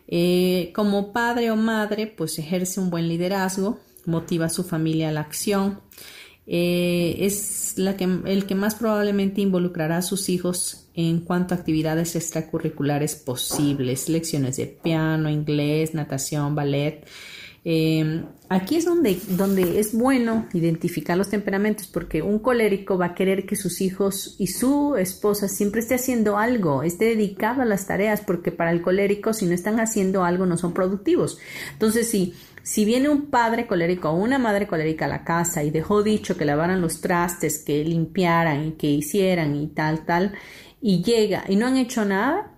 [0.07, 5.11] Eh, como padre o madre, pues ejerce un buen liderazgo, motiva a su familia a
[5.11, 5.81] la acción,
[6.45, 11.57] eh, es la que, el que más probablemente involucrará a sus hijos en cuanto a
[11.57, 17.07] actividades extracurriculares posibles, lecciones de piano, inglés, natación, ballet,
[17.65, 23.15] Em, aquí es donde, donde es bueno identificar los temperamentos porque un colérico va a
[23.15, 27.87] querer que sus hijos y su esposa siempre esté haciendo algo, esté dedicado a las
[27.87, 31.37] tareas porque para el colérico si no están haciendo algo no son productivos.
[31.71, 32.33] Entonces si,
[32.63, 36.35] si viene un padre colérico o una madre colérica a la casa y dejó dicho
[36.35, 40.33] que lavaran los trastes, que limpiaran y que hicieran y tal, tal,
[40.81, 42.52] y llega y no han hecho nada,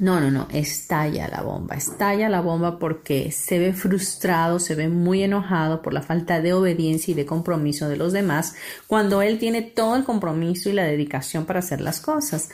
[0.00, 4.88] no, no, no, estalla la bomba, estalla la bomba porque se ve frustrado, se ve
[4.88, 8.54] muy enojado por la falta de obediencia y de compromiso de los demás,
[8.86, 12.50] cuando él tiene todo el compromiso y la dedicación para hacer las cosas.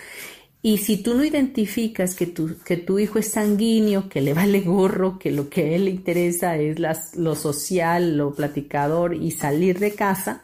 [0.63, 4.63] Y si tú no identificas que tu, que tu hijo es sanguíneo, que le vale
[4.63, 9.31] gorro, que lo que a él le interesa es las, lo social, lo platicador y
[9.31, 10.43] salir de casa,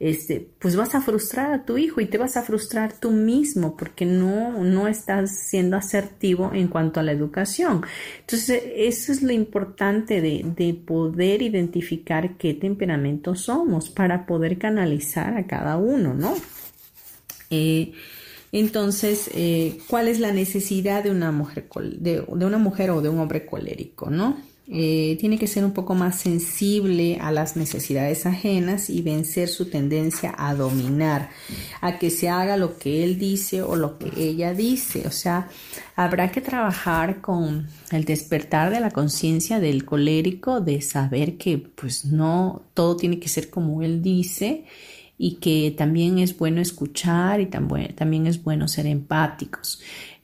[0.00, 3.76] este, pues vas a frustrar a tu hijo y te vas a frustrar tú mismo
[3.76, 7.82] porque no, no estás siendo asertivo en cuanto a la educación.
[8.20, 15.36] Entonces, eso es lo importante de, de poder identificar qué temperamento somos para poder canalizar
[15.36, 16.34] a cada uno, ¿no?
[17.50, 17.92] Eh,
[18.52, 23.10] entonces, eh, ¿cuál es la necesidad de una mujer, de, de una mujer o de
[23.10, 24.49] un hombre colérico, no?
[24.72, 29.68] Eh, tiene que ser un poco más sensible a las necesidades ajenas y vencer su
[29.68, 31.30] tendencia a dominar,
[31.80, 35.08] a que se haga lo que él dice o lo que ella dice.
[35.08, 35.48] O sea,
[35.96, 42.04] habrá que trabajar con el despertar de la conciencia del colérico, de saber que pues
[42.04, 44.66] no todo tiene que ser como él dice
[45.18, 49.82] y que también es bueno escuchar y también es bueno ser empáticos.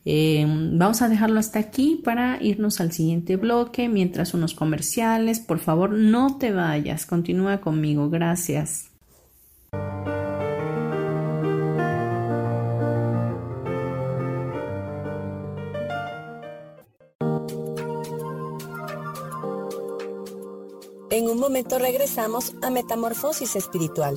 [0.08, 5.40] Em, vamos a dejarlo hasta aquí para irnos al siguiente bloque, mientras unos comerciales.
[5.40, 8.08] Por favor, no te vayas, continúa conmigo.
[8.08, 8.92] Gracias.
[21.10, 24.16] En un momento regresamos a Metamorfosis Espiritual.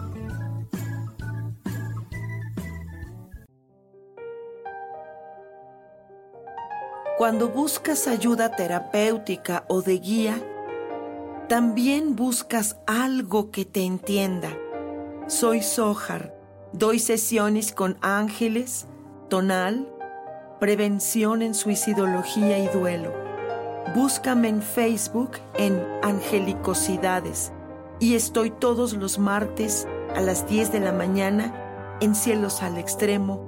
[7.21, 10.41] Cuando buscas ayuda terapéutica o de guía,
[11.47, 14.49] también buscas algo que te entienda.
[15.27, 16.35] Soy Sohar,
[16.73, 18.87] doy sesiones con ángeles,
[19.29, 19.87] tonal,
[20.59, 23.13] prevención en suicidología y duelo.
[23.93, 27.51] Búscame en Facebook en Angelicosidades
[27.99, 31.53] y estoy todos los martes a las 10 de la mañana
[32.01, 33.47] en Cielos al Extremo,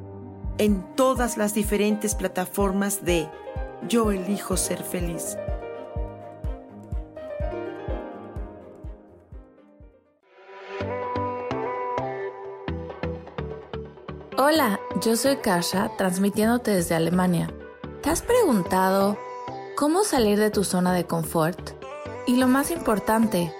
[0.59, 3.27] en todas las diferentes plataformas de
[3.87, 5.37] Yo elijo ser feliz.
[14.37, 17.53] Hola, yo soy Kasha, transmitiéndote desde Alemania.
[18.01, 19.17] ¿Te has preguntado
[19.75, 21.71] cómo salir de tu zona de confort?
[22.25, 23.53] Y lo más importante,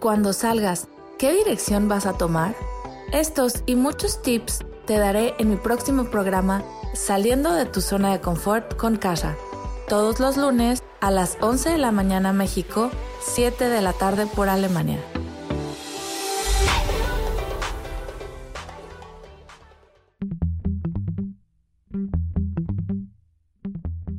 [0.00, 2.54] cuando salgas, ¿qué dirección vas a tomar?
[3.12, 8.20] Estos y muchos tips te daré en mi próximo programa Saliendo de tu zona de
[8.20, 9.36] confort con Kasha,
[9.90, 14.48] todos los lunes a las 11 de la mañana México, 7 de la tarde por
[14.48, 15.00] Alemania.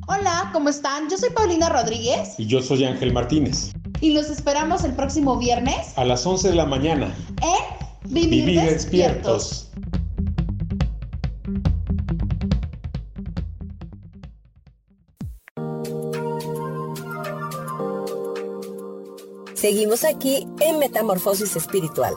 [0.06, 1.08] Hola, ¿cómo están?
[1.08, 2.34] Yo soy Paulina Rodríguez.
[2.36, 3.72] Y yo soy Ángel Martínez.
[4.02, 5.96] Y los esperamos el próximo viernes.
[5.96, 7.14] A las 11 de la mañana.
[7.40, 9.71] En Vivir, Vivir despiertos.
[19.62, 22.14] Seguimos aquí en Metamorfosis Espiritual.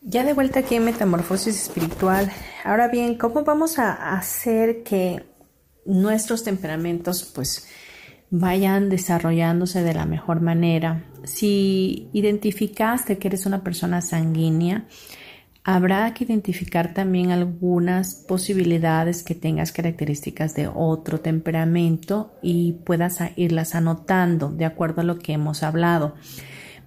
[0.00, 2.30] Ya de vuelta aquí en Metamorfosis Espiritual.
[2.62, 5.24] Ahora bien, ¿cómo vamos a hacer que
[5.84, 7.66] nuestros temperamentos pues
[8.30, 11.04] vayan desarrollándose de la mejor manera?
[11.24, 14.86] Si identificaste que eres una persona sanguínea,
[15.64, 23.74] habrá que identificar también algunas posibilidades que tengas características de otro temperamento y puedas irlas
[23.74, 26.14] anotando de acuerdo a lo que hemos hablado.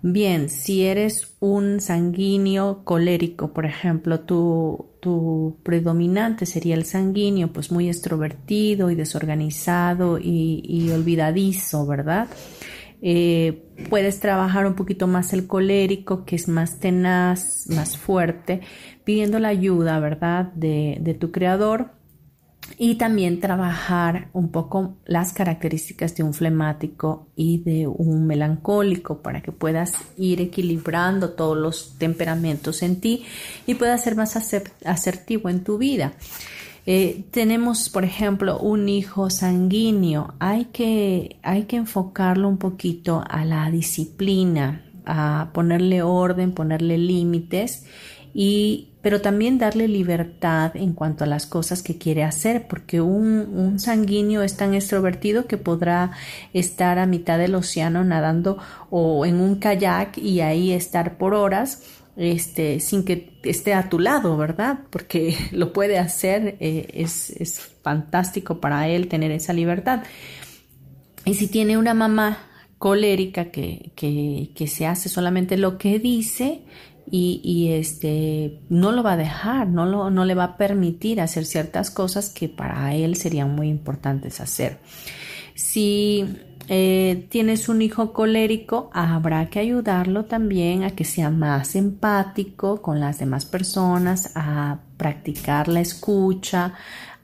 [0.07, 7.71] Bien, si eres un sanguíneo colérico, por ejemplo, tu, tu predominante sería el sanguíneo, pues
[7.71, 12.27] muy extrovertido y desorganizado y, olvidadizo, ¿verdad?
[13.07, 18.61] Eh, puedes trabajar un poquito más el colérico, que es más tenaz, más fuerte,
[19.03, 21.91] pidiendo la ayuda, ¿verdad?, de, de tu creador
[22.79, 29.41] y también trabajar un poco las características de un flemático y de un melancólico para
[29.43, 33.23] que puedas ir equilibrando todos los temperamentos en ti
[33.67, 34.35] y puedas ser más
[34.83, 36.13] asertivo en tu vida.
[36.85, 40.35] Eh, tenemos, por ejemplo, un hijo sanguíneo.
[40.39, 47.85] Hay que, hay que enfocarlo un poquito a la disciplina, a ponerle orden, ponerle límites
[48.33, 53.79] y pero también darle libertad en cuanto a las cosas que quiere hacer, porque un,
[53.79, 56.09] sanguíneo es tan extrovertido que podrá
[56.51, 58.57] estar a mitad del océano nadando
[58.89, 61.83] o en un kayak y ahí estar por horas.
[62.17, 64.79] Este, sin que esté a tu lado, ¿verdad?
[64.89, 70.03] Porque lo puede hacer, eh, es, es fantástico para él tener esa libertad.
[71.25, 72.37] Y si tiene una mamá
[72.77, 76.61] colérica que, que, que, se hace solamente lo que dice,
[77.09, 81.45] y, este no lo va a dejar, no, lo, no le va a permitir hacer
[81.45, 84.79] ciertas cosas que para él serían muy importantes hacer.
[85.53, 86.25] Si
[86.67, 92.99] eh, tienes un hijo colérico, habrá que ayudarlo también a que sea más empático con
[92.99, 96.73] las demás personas, a practicar la escucha,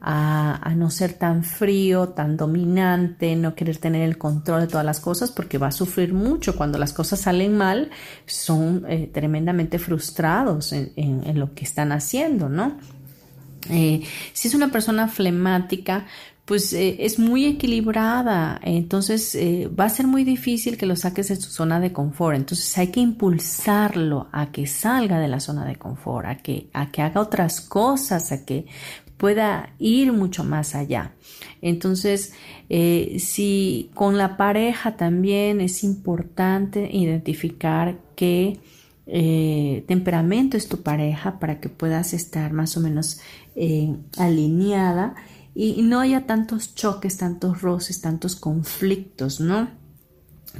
[0.04, 4.98] a, no ser tan frío, tan dominante, no querer tener el control de todas las
[4.98, 7.90] cosas porque va a sufrir mucho cuando las cosas salen mal,
[8.26, 12.78] son eh, tremendamente frustrados en, lo que están haciendo, ¿no?
[13.70, 16.06] Eh, si es una persona flemática,
[16.44, 19.38] pues eh, es muy equilibrada, entonces
[19.78, 22.88] va a ser muy difícil que lo saques de su zona de confort, entonces hay
[22.88, 27.20] que impulsarlo a que salga de la zona de confort, a que, a que haga
[27.20, 28.66] otras cosas, a que
[29.22, 31.12] pueda ir mucho más allá.
[31.60, 32.32] Entonces,
[32.68, 38.58] eh, si con la pareja también es importante identificar qué
[39.06, 43.20] eh, temperamento es tu pareja para que puedas estar más o menos
[43.54, 45.14] eh, alineada
[45.54, 49.68] y no haya tantos choques, tantos roces, tantos conflictos, ¿no?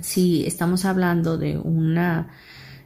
[0.01, 2.29] Si estamos hablando de una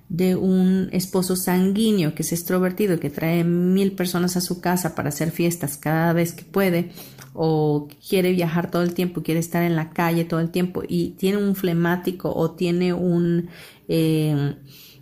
[0.08, 5.08] de un esposo sanguíneo que es extrovertido, que trae mil personas a su casa para
[5.08, 6.92] hacer fiestas cada vez que puede,
[7.34, 11.10] o quiere viajar todo el tiempo, quiere estar en la calle todo el tiempo, y
[11.18, 13.48] tiene un flemático o tiene un
[13.88, 14.56] eh,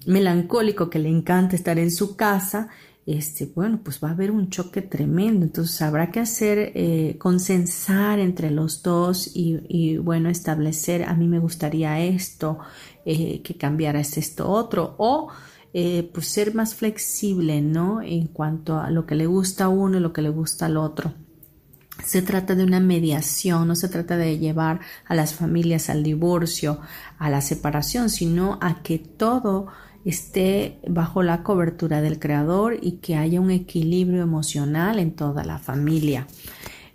[0.07, 2.69] melancólico que le encanta estar en su casa,
[3.07, 5.45] este, bueno, pues va a haber un choque tremendo.
[5.45, 11.39] Entonces habrá que hacer, eh, consensar entre los dos y, bueno, establecer, a mí me
[11.39, 12.59] gustaría esto,
[13.05, 15.29] eh, que cambiaras esto otro o
[15.77, 18.01] eh, pues ser más flexible, ¿no?
[18.01, 20.77] En cuanto a lo que le gusta a uno y lo que le gusta al
[20.77, 21.13] otro.
[22.05, 26.81] Se trata de una mediación, no se trata de llevar a las familias al divorcio,
[27.19, 29.69] a la separación, sino a que todo
[30.05, 35.59] esté bajo la cobertura del creador y que haya un equilibrio emocional en toda la
[35.59, 36.27] familia.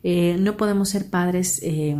[0.02, 1.98] Eh, no podemos ser padres eh,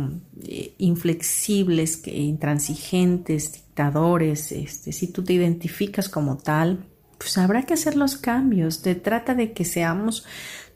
[0.78, 4.52] inflexibles, intransigentes, dictadores.
[4.52, 6.86] Este, si tú te identificas como tal,
[7.18, 8.76] pues habrá que hacer los cambios.
[8.76, 10.24] Se trata de que seamos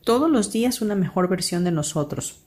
[0.04, 2.43] todos los días una mejor versión de nosotros.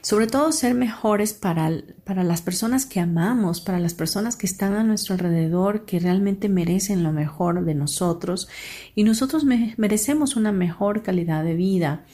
[0.00, 1.70] Sobre todo ser mejores para,
[2.04, 6.48] para, las personas que amamos, para las personas que están a nuestro alrededor, que realmente
[6.48, 8.48] merecen lo mejor de nosotros
[8.94, 12.04] y nosotros merecemos una mejor calidad de vida.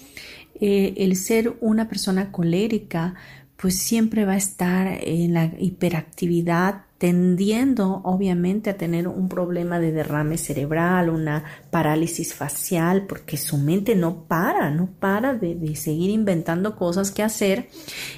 [0.60, 3.14] Eh, el ser una persona colérica,
[3.56, 9.92] pues siempre va a estar en la hiperactividad, tendiendo obviamente a tener un problema de
[9.92, 16.10] derrame cerebral, una parálisis facial, porque su mente no para, no para de, de, seguir
[16.10, 17.68] inventando cosas que hacer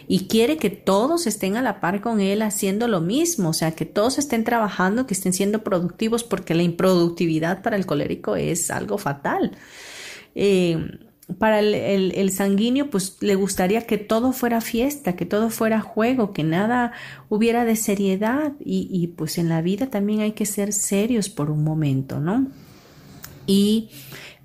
[0.06, 3.72] y quiere que todos estén a la par con él haciendo lo mismo, o sea,
[3.72, 8.70] que todos estén trabajando, que estén siendo productivos, porque la improductividad para el colérico es
[8.70, 9.56] algo fatal.
[10.36, 16.32] Eh, para el, sanguíneo, pues le gustaría que todo fuera fiesta, que todo fuera juego,
[16.32, 16.92] que nada
[17.28, 21.50] hubiera de seriedad y, y, pues en la vida también hay que ser serios por
[21.50, 22.46] un momento, ¿no?
[23.46, 23.90] Y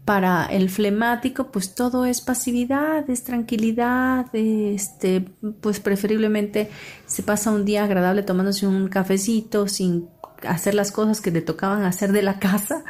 [0.06, 5.22] para el flemático, pues todo es pasividad, es tranquilidad, este,
[5.62, 6.70] pues preferiblemente
[7.06, 10.10] se pasa un día agradable tomándose un cafecito sin
[10.46, 12.84] hacer las cosas que le tocaban hacer de la casa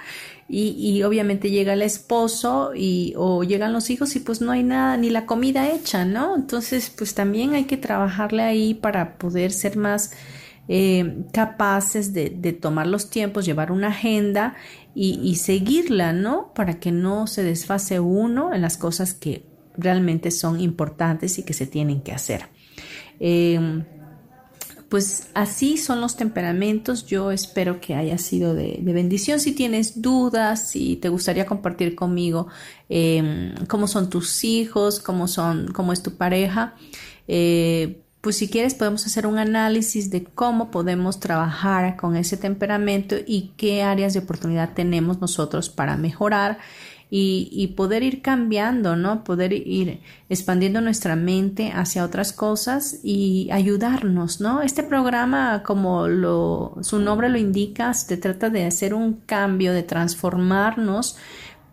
[0.56, 4.98] y, obviamente llega el esposo y, o llegan los hijos y pues no hay nada,
[4.98, 6.36] ni la comida hecha, ¿no?
[6.36, 10.12] Entonces pues también hay que trabajarle ahí para poder ser más
[10.68, 14.56] eh, capaces de, tomar los tiempos, llevar una agenda
[14.94, 16.54] y, seguirla, ¿no?
[16.54, 21.54] Para que no se desfase uno en las cosas que realmente son importantes y que
[21.54, 22.46] se tienen que hacer.
[23.20, 23.60] Eh,
[24.94, 27.08] pues así son los temperamentos.
[27.08, 29.40] Yo espero que haya sido de, bendición.
[29.40, 32.46] Si tienes dudas, si te gustaría compartir conmigo
[32.90, 36.76] em, cómo son tus hijos, cómo son, cómo es tu pareja,
[37.28, 43.16] eh, pues si quieres podemos hacer un análisis de cómo podemos trabajar con ese temperamento
[43.26, 46.60] y qué áreas de oportunidad tenemos nosotros para mejorar
[47.16, 49.24] y, poder ir cambiando, ¿no?
[49.24, 50.00] Poder ir
[50.30, 54.64] expandiendo nuestra mente hacia otras cosas y ayudarnos, ¿no?
[54.64, 59.84] Este programa, como lo, su nombre lo indica, se trata de hacer un cambio, de
[59.84, 61.16] transformarnos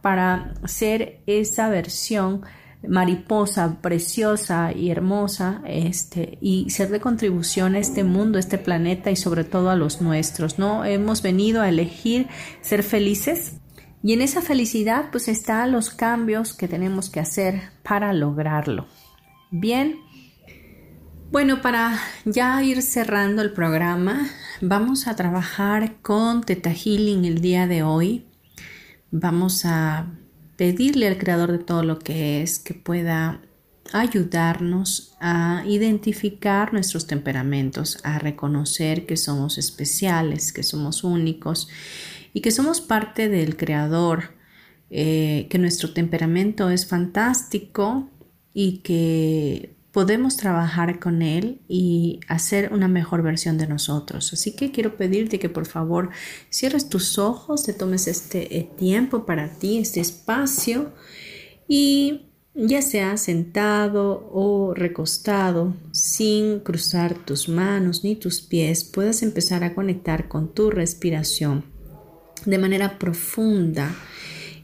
[0.03, 2.43] para ser esa versión
[2.87, 9.11] mariposa preciosa y hermosa este y ser de contribución a este mundo, a este planeta
[9.11, 10.85] y sobre todo a los nuestros, ¿no?
[10.85, 12.29] Hemos venido a elegir
[12.61, 13.55] ser felices
[14.03, 18.87] y en esa felicidad pues están los cambios que tenemos que hacer para lograrlo.
[19.51, 19.97] Bien,
[21.31, 24.29] bueno, para ya ir cerrando el programa,
[24.61, 28.25] vamos a trabajar con Teta Healing el día de hoy.
[29.13, 30.07] Vamos a
[30.57, 33.43] pedirle al creador de todo lo que es que pueda
[33.93, 41.69] ayudarnos a identificar nuestros temperamentos, a reconocer que somos especiales, que somos únicos
[42.33, 44.35] y que somos parte del Creador,
[44.91, 48.09] eh, que nuestro temperamento es fantástico
[48.53, 54.33] y que podemos trabajar con él y hacer una mejor versión de nosotros.
[54.33, 56.11] Así que quiero pedirte que por favor
[56.49, 60.93] cierres tus ojos, te tomes este eh, tiempo para ti, este espacio
[61.67, 69.65] y ya sea sentado o recostado, sin cruzar tus manos ni tus pies, puedas empezar
[69.65, 71.70] a conectar con tu respiración
[72.45, 73.95] de manera profunda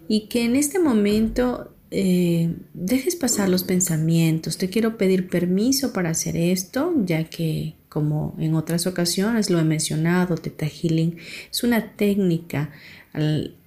[0.08, 4.58] y que en este momento eh, dejes pasar los pensamientos.
[4.58, 9.64] Te quiero pedir permiso para hacer esto, ya que como en otras ocasiones lo he
[9.64, 11.16] mencionado, Teta Healing
[11.50, 12.70] es una técnica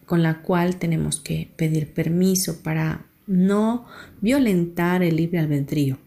[0.06, 3.88] con la cual tenemos que pedir permiso para no
[4.22, 5.98] violentar el libre albedrío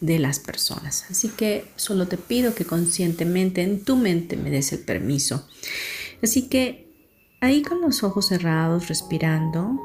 [0.00, 1.04] de las personas.
[1.10, 5.46] Así que solo te pido que conscientemente en tu mente me des el permiso.
[6.22, 6.87] Así que
[7.40, 9.80] ahí con los ojos cerrados, respirando,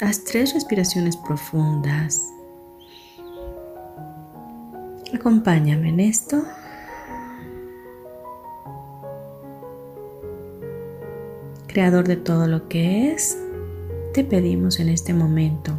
[0.00, 2.28] haz tres respiraciones profundas.
[5.14, 6.42] Acompáñame en esto.
[11.66, 13.38] Creador de todo lo que es,
[14.12, 15.72] te pedimos en este momento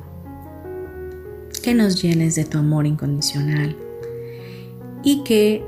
[1.62, 3.78] que nos llenes de tu amor incondicional
[5.04, 5.64] y que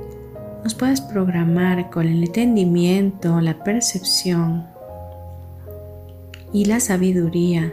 [0.66, 4.66] nos puedas programar con el entendimiento, la percepción
[6.52, 7.72] y la sabiduría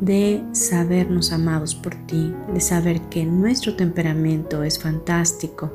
[0.00, 5.72] de sabernos amados por ti, de saber que nuestro temperamento es fantástico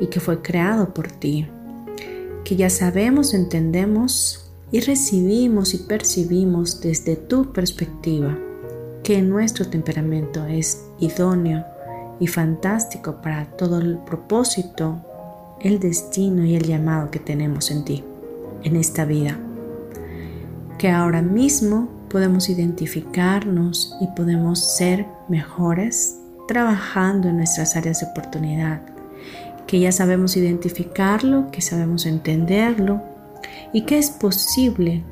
[0.00, 1.46] y que fue creado por ti,
[2.42, 8.38] que ya sabemos, entendemos y recibimos y percibimos desde tu perspectiva
[9.02, 11.62] que nuestro temperamento es idóneo
[12.20, 15.02] y fantástico para todo el propósito,
[15.60, 18.04] el destino y el llamado que tenemos en ti,
[18.62, 19.38] en esta vida.
[20.78, 28.82] Que ahora mismo podemos identificarnos y podemos ser mejores trabajando en nuestras áreas de oportunidad.
[29.66, 33.02] Que ya sabemos identificarlo, que sabemos entenderlo
[33.72, 35.04] y que es posible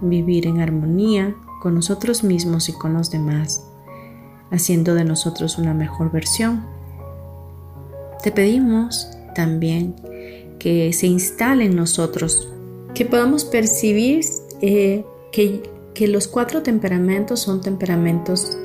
[0.00, 3.66] vivir en armonía con nosotros mismos y con los demás,
[4.50, 6.64] haciendo de nosotros una mejor versión.
[8.22, 9.94] Te pedimos también
[10.58, 12.48] que se instale en nosotros,
[12.94, 14.24] que podamos percibir
[14.60, 15.62] eh, que,
[15.94, 18.58] que los cuatro temperamentos son temperamentos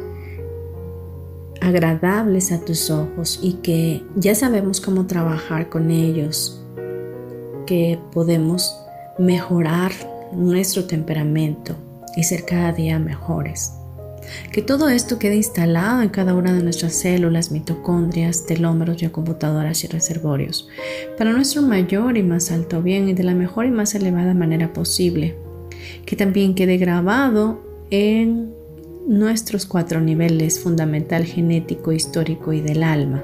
[1.61, 6.61] agradables a tus ojos y que ya sabemos cómo trabajar con ellos,
[7.65, 8.77] que podemos
[9.17, 9.91] mejorar
[10.31, 11.75] nuestro temperamento
[12.15, 13.71] y ser cada día mejores.
[14.51, 19.87] Que todo esto quede instalado en cada una de nuestras células, mitocondrias, telómeros, computadoras y
[19.87, 20.67] reservorios,
[21.17, 24.73] para nuestro mayor y más alto bien y de la mejor y más elevada manera
[24.73, 25.35] posible.
[26.05, 27.61] Que también quede grabado
[27.91, 28.53] en
[29.07, 33.23] nuestros cuatro niveles fundamental, genético, histórico y del alma.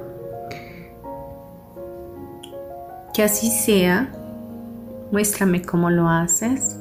[3.13, 4.11] Que así sea
[5.11, 6.77] Muéstrame cómo lo haces.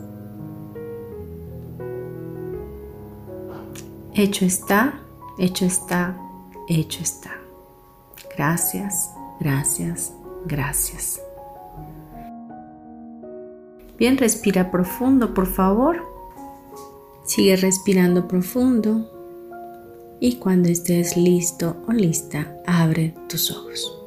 [4.22, 5.00] Hecho está,
[5.38, 6.14] hecho está,
[6.68, 7.30] hecho está.
[8.36, 9.10] Gracias,
[9.40, 10.12] gracias,
[10.44, 11.22] gracias.
[13.96, 16.04] Bien, respira profundo, por favor.
[17.24, 19.10] Sigue respirando profundo.
[20.20, 23.99] Y cuando estés listo o lista, abre tus ojos.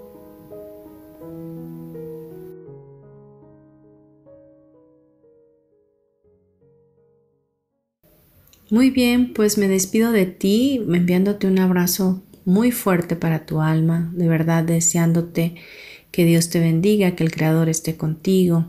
[8.73, 14.11] Muy bien, pues me despido de ti enviándote un abrazo muy fuerte para tu alma,
[14.15, 15.53] de verdad deseándote
[16.09, 18.65] que Dios te bendiga, que el Creador esté contigo,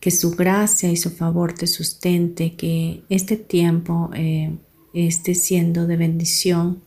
[0.00, 4.56] que su gracia y su favor te sustente, que este tiempo eh,
[4.92, 6.82] esté siendo de bendición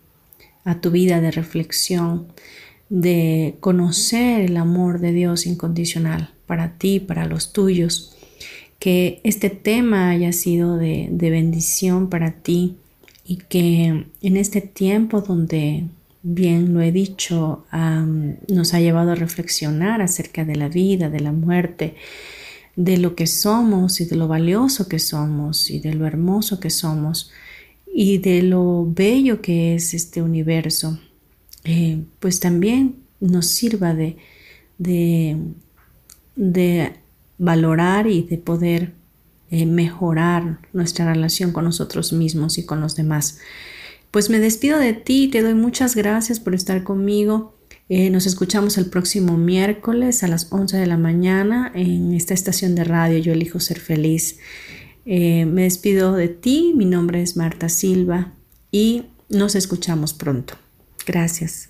[0.65, 2.33] a tu vida, de reflexión,
[2.89, 8.16] de conocer el amor de Dios incondicional para ti, para los tuyos
[8.79, 12.77] que este tema haya sido de, bendición para ti
[13.25, 15.85] y que en este tiempo donde,
[16.23, 17.65] bien lo he dicho,
[18.47, 21.95] nos ha llevado a reflexionar acerca de la vida, de la muerte,
[22.75, 26.69] de lo que somos y de lo valioso que somos y de lo hermoso que
[26.69, 27.31] somos
[27.91, 30.99] y de lo bello que es este universo,
[31.63, 34.17] eh, pues también nos sirva de,
[34.77, 35.37] de,
[36.35, 36.93] de
[37.37, 38.93] valorar y de poder
[39.49, 43.39] eh, mejorar nuestra relación con nosotros mismos y con los demás.
[44.11, 47.55] Pues me despido de ti, te doy muchas gracias por estar conmigo.
[47.89, 52.75] Eh, nos escuchamos el próximo miércoles a las 11 de la mañana en esta estación
[52.75, 54.39] de radio Yo elijo ser feliz.
[55.05, 58.33] Eh, me despido de ti, mi nombre es Marta Silva
[58.71, 60.55] y nos escuchamos pronto.
[61.05, 61.69] Gracias.